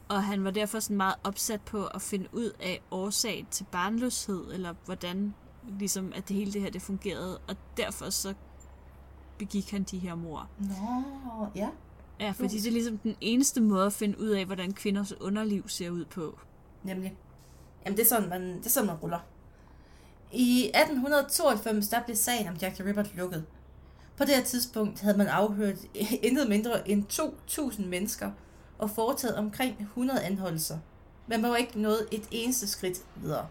[0.08, 4.54] og han var derfor sådan meget opsat på at finde ud af årsagen til barnløshed,
[4.54, 5.34] eller hvordan
[5.80, 8.34] ligesom, at det hele det her det fungerede, og derfor så
[9.38, 10.50] begik han de her mor.
[10.60, 11.70] Nå, ja.
[12.20, 15.70] Ja, fordi det er ligesom den eneste måde at finde ud af, hvordan kvinders underliv
[15.70, 16.40] ser ud på.
[16.84, 17.16] Nemlig.
[17.86, 19.20] Jamen, det er sådan, man, det er sådan, man ruller.
[20.32, 23.46] I 1892, der blev sagen om Jack the Ripper lukket.
[24.18, 25.76] På det her tidspunkt havde man afhørt
[26.24, 28.32] intet mindre end 2.000 mennesker
[28.78, 30.78] og foretaget omkring 100 anholdelser.
[31.28, 33.48] Men man var ikke nået et eneste skridt videre.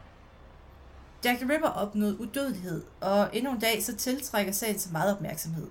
[1.25, 5.67] Jack the Ripper opnåede udødelighed, og endnu en dag så tiltrækker sagen så meget opmærksomhed.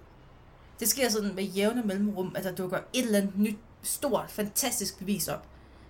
[0.79, 4.99] Det sker sådan med jævne mellemrum, at der dukker et eller andet nyt, stort, fantastisk
[4.99, 5.47] bevis op.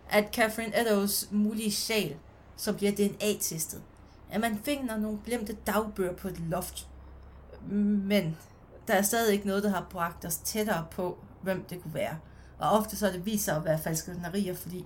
[0.09, 2.15] At Catherine Eddowes mulige sjæl,
[2.57, 3.81] som bliver DNA-testet.
[4.31, 6.87] At man finder nogle glemte dagbøger på et loft.
[7.69, 8.37] Men
[8.87, 12.17] der er stadig ikke noget, der har bragt os tættere på, hvem det kunne være.
[12.59, 14.85] Og ofte så er det viser at være falsknerier, fordi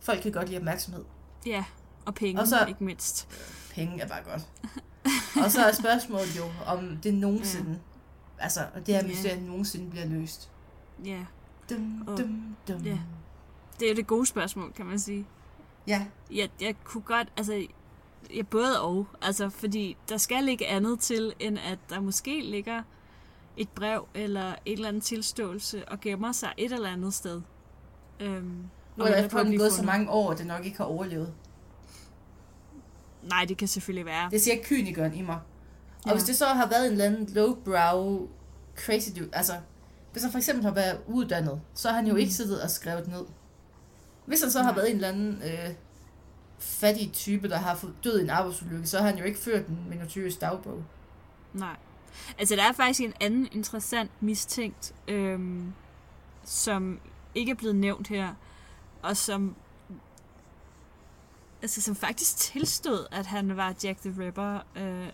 [0.00, 1.04] folk kan godt lide opmærksomhed.
[1.46, 1.64] Ja,
[2.06, 3.28] og penge, Og så- ikke mindst.
[3.74, 4.48] Penge er bare godt.
[5.44, 7.70] og så er spørgsmålet jo, om det nogensinde,
[8.38, 8.42] ja.
[8.44, 9.08] altså, og det her Ja.
[9.08, 10.50] mysterium nogensinde bliver løst.
[11.04, 11.24] Ja,
[11.70, 12.82] Dum, Og- dum, dum.
[12.82, 12.98] ja.
[13.80, 15.26] det er det gode spørgsmål, kan man sige.
[15.86, 16.06] ja.
[16.30, 17.66] Jeg, jeg kunne godt, altså,
[18.36, 22.82] ja, både og, altså, fordi der skal ikke andet til, end at der måske ligger
[23.56, 27.40] et brev eller et eller andet tilståelse og gemmer sig et eller andet sted.
[28.20, 28.64] Øhm,
[28.96, 31.34] Nu og er på gået så mange år, at det nok ikke har overlevet.
[33.22, 34.30] Nej, det kan selvfølgelig være.
[34.30, 35.38] Det siger kynikeren i mig.
[36.04, 36.12] Og Ja.
[36.12, 38.28] hvis det så har været en eller anden lowbrow
[38.76, 39.52] crazy dude, altså
[40.12, 42.20] hvis han for eksempel har været uddannet, så har han jo Mhm.
[42.20, 43.24] ikke siddet og skrevet ned.
[44.26, 44.74] Hvis han så har Nej.
[44.74, 45.74] været en eller anden øh,
[46.64, 49.66] fattig type, der har fået død i en arbejdsulykke, så har han jo ikke ført
[49.66, 50.84] en minutiøs dagbog.
[51.52, 51.76] Nej.
[52.38, 55.72] Altså, der er faktisk en anden interessant mistænkt, øhm,
[56.44, 57.00] som
[57.34, 58.34] ikke er blevet nævnt her,
[59.02, 59.56] og som
[61.62, 64.58] altså, som faktisk tilstod, at han var Jack the Ripper.
[64.76, 65.08] Øh, del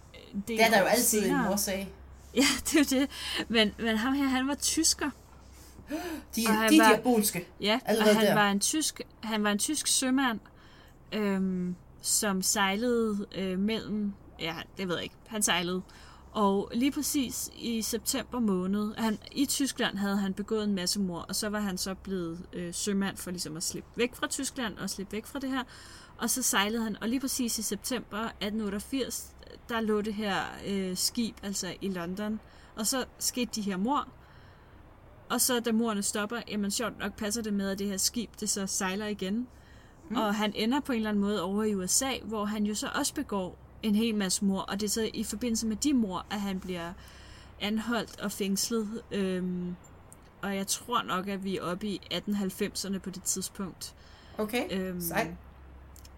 [0.48, 1.40] Det er der jo altid senere.
[1.42, 1.92] en morsag.
[2.34, 3.11] Ja, det er det.
[3.48, 5.11] Men, men ham her, han var tysker.
[6.36, 7.48] De, de var- diabolske.
[7.61, 8.34] Ja, Allerede og han der.
[8.34, 10.40] var en tysk, han var en tysk sømand,
[11.13, 15.83] øhm, som sejlede øh, mellem, ja, det ved jeg ikke, han sejlede.
[16.33, 21.25] Og lige præcis i september måned, han, i Tyskland havde han begået en masse mord,
[21.29, 24.79] og så var han så blevet øh, sømand for ligesom at slippe væk fra Tyskland
[24.79, 25.63] og slippe væk fra det her.
[26.19, 29.37] Og så sejlede han, og lige præcis i september 1888,
[29.69, 30.37] der lå det her
[30.67, 32.41] øh, skib, altså i London.
[32.77, 34.09] Og så skete de her mord,
[35.31, 38.31] og så da morerne stopper, jamen sjovt nok passer det med, at det her skib,
[38.41, 39.49] det så sejler igen.
[40.11, 40.17] Mm.
[40.17, 42.89] Og han ender på en eller anden måde over i USA, hvor han jo så
[42.95, 46.27] også begår en hel masse mor, og det er så i forbindelse med de mor,
[46.31, 46.93] at han bliver
[47.61, 49.03] anholdt og fængslet.
[49.13, 49.77] Øhm,
[50.43, 53.95] og jeg tror nok, at vi er oppe i 1890'erne på det tidspunkt.
[54.39, 55.31] Okay, Øhm, sejt.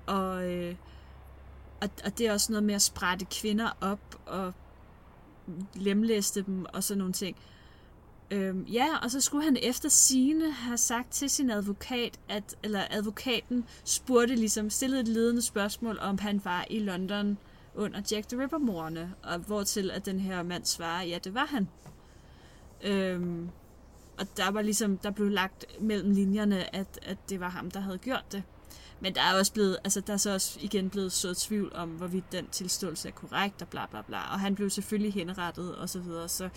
[0.07, 0.74] og, øh,
[1.80, 4.53] og, og det er også noget med at sprætte kvinder op og
[5.74, 7.36] lemlæste dem og sådan nogle ting.
[8.32, 12.84] Øhm, ja, og så skulle han efter sine have sagt til sin advokat, at, eller
[12.90, 17.38] advokaten spurgte ligesom, stillede et ledende spørgsmål, om han var i London
[17.74, 21.68] under Jack the Ripper-morerne, og hvortil at den her mand svarer, ja, det var han.
[22.84, 23.48] Øhm,
[24.18, 27.80] og der var ligesom, der blev lagt mellem linjerne, at, at det var ham, der
[27.80, 28.42] havde gjort det.
[29.00, 31.88] Men der er også blevet, altså der er så også igen blevet så tvivl om,
[31.88, 34.32] hvorvidt den tilståelse er korrekt, og bla bla bla.
[34.32, 36.48] Og han blev selvfølgelig henrettet, og så videre, så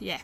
[0.00, 0.16] ja.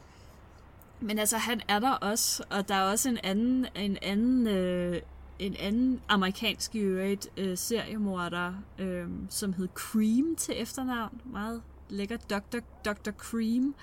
[1.01, 5.03] Men altså, han er der også, og der er også en anden, en anden, øh,
[5.39, 11.21] en anden amerikansk i øvrigt øh, seriemorder, øh, som hed Cream til efternavn.
[11.25, 12.59] Meget lækker Dr.
[12.85, 13.11] Dr.
[13.11, 13.75] Cream.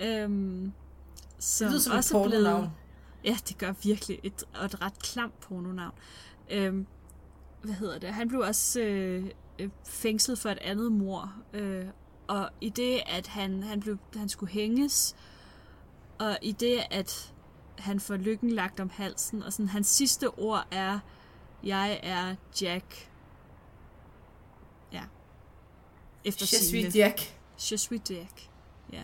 [0.00, 0.70] Øh,
[1.38, 2.68] som Det lyder som et også er pornonavn.
[3.24, 5.94] Ja, det gør virkelig et, og et ret klamt pornonavn.
[6.50, 6.86] Øhm,
[7.62, 8.08] hvad hedder det?
[8.08, 9.24] Han blev også øh,
[9.58, 11.32] øh, fængslet for et andet mor.
[11.52, 11.84] Øh,
[12.28, 15.16] og i det, at han, han, blev, han skulle hænges,
[16.18, 17.34] og i det, at
[17.78, 20.98] han får lykken lagt om halsen, og sådan, hans sidste ord er,
[21.62, 23.10] jeg er Jack.
[24.92, 25.02] Ja.
[26.24, 27.18] Efter Je suis Jack.
[27.70, 28.50] Je suis Jack.
[28.92, 29.02] Ja.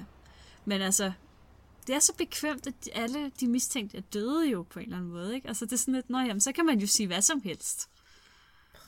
[0.64, 1.12] Men altså,
[1.86, 5.10] det er så bekvemt, at alle de mistænkte er døde jo på en eller anden
[5.10, 5.48] måde, ikke?
[5.48, 7.88] Altså, det er sådan lidt, nå jamen, så kan man jo sige hvad som helst.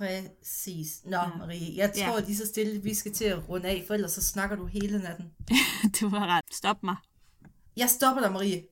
[0.03, 0.89] Præcis.
[1.05, 1.29] Nå, Ja.
[1.39, 2.25] Marie, jeg tror Ja.
[2.27, 4.99] lige så stille, vi skal til at runde af, for ellers så snakker du hele
[4.99, 5.27] natten.
[6.01, 6.45] du var ret.
[6.55, 6.97] Stop mig.
[7.77, 8.63] Jeg stopper dig, Marie.